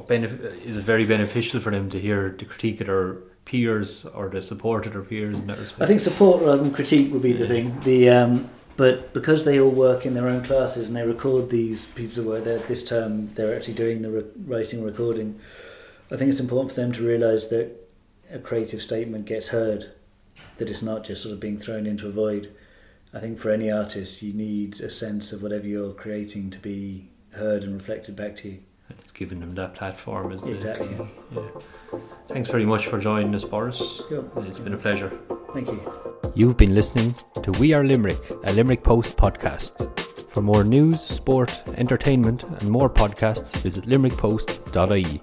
benef- 0.00 0.64
is 0.64 0.76
it 0.76 0.84
very 0.84 1.04
beneficial 1.04 1.60
for 1.60 1.70
them 1.70 1.90
to 1.90 2.00
hear 2.00 2.34
the 2.38 2.44
critique 2.44 2.80
of 2.80 2.86
their 2.86 3.14
peers 3.44 4.06
or 4.06 4.28
the 4.28 4.42
support 4.42 4.86
of 4.86 4.92
their 4.94 5.02
peers 5.02 5.36
in 5.36 5.46
that 5.46 5.58
respect? 5.58 5.82
I 5.82 5.86
think 5.86 6.00
support 6.00 6.42
rather 6.42 6.62
than 6.62 6.72
critique 6.72 7.12
would 7.12 7.22
be 7.22 7.32
the 7.32 7.46
thing. 7.46 7.78
The 7.80 8.08
um, 8.08 8.50
but 8.76 9.12
because 9.12 9.44
they 9.44 9.60
all 9.60 9.70
work 9.70 10.06
in 10.06 10.14
their 10.14 10.28
own 10.28 10.42
classes 10.42 10.88
and 10.88 10.96
they 10.96 11.06
record 11.06 11.50
these 11.50 11.86
pieces 11.86 12.18
of 12.18 12.26
work, 12.26 12.44
this 12.44 12.84
term 12.84 13.32
they're 13.34 13.54
actually 13.54 13.74
doing 13.74 14.02
the 14.02 14.10
re- 14.10 14.24
writing 14.46 14.82
recording. 14.82 15.38
I 16.10 16.16
think 16.16 16.30
it's 16.30 16.40
important 16.40 16.74
for 16.74 16.80
them 16.80 16.92
to 16.92 17.06
realise 17.06 17.46
that 17.46 17.70
a 18.30 18.38
creative 18.38 18.80
statement 18.80 19.26
gets 19.26 19.48
heard, 19.48 19.92
that 20.56 20.70
it's 20.70 20.82
not 20.82 21.04
just 21.04 21.22
sort 21.22 21.34
of 21.34 21.40
being 21.40 21.58
thrown 21.58 21.86
into 21.86 22.08
a 22.08 22.10
void. 22.10 22.54
I 23.14 23.20
think 23.20 23.38
for 23.38 23.50
any 23.50 23.70
artist, 23.70 24.22
you 24.22 24.32
need 24.32 24.80
a 24.80 24.90
sense 24.90 25.32
of 25.32 25.42
whatever 25.42 25.66
you're 25.66 25.92
creating 25.92 26.50
to 26.50 26.58
be 26.58 27.10
heard 27.32 27.62
and 27.62 27.74
reflected 27.74 28.16
back 28.16 28.36
to 28.36 28.48
you. 28.48 28.58
It's 29.00 29.12
giving 29.12 29.40
them 29.40 29.54
that 29.54 29.74
platform, 29.74 30.32
is 30.32 30.44
exactly. 30.44 30.88
The, 30.94 31.08
yeah. 31.32 31.98
Thanks 32.28 32.50
very 32.50 32.64
much 32.66 32.86
for 32.86 32.98
joining 32.98 33.34
us, 33.34 33.44
Boris. 33.44 33.78
Cool. 34.08 34.30
It's 34.46 34.58
been 34.58 34.74
a 34.74 34.78
pleasure. 34.78 35.12
Thank 35.52 35.68
you. 35.68 35.80
You've 36.34 36.56
been 36.56 36.74
listening 36.74 37.14
to 37.42 37.52
We 37.52 37.74
Are 37.74 37.84
Limerick, 37.84 38.30
a 38.44 38.52
Limerick 38.52 38.82
Post 38.82 39.16
podcast. 39.16 39.88
For 40.32 40.40
more 40.40 40.64
news, 40.64 40.98
sport, 41.00 41.60
entertainment, 41.76 42.44
and 42.44 42.70
more 42.70 42.88
podcasts, 42.88 43.54
visit 43.58 43.84
limerickpost.ie. 43.84 45.20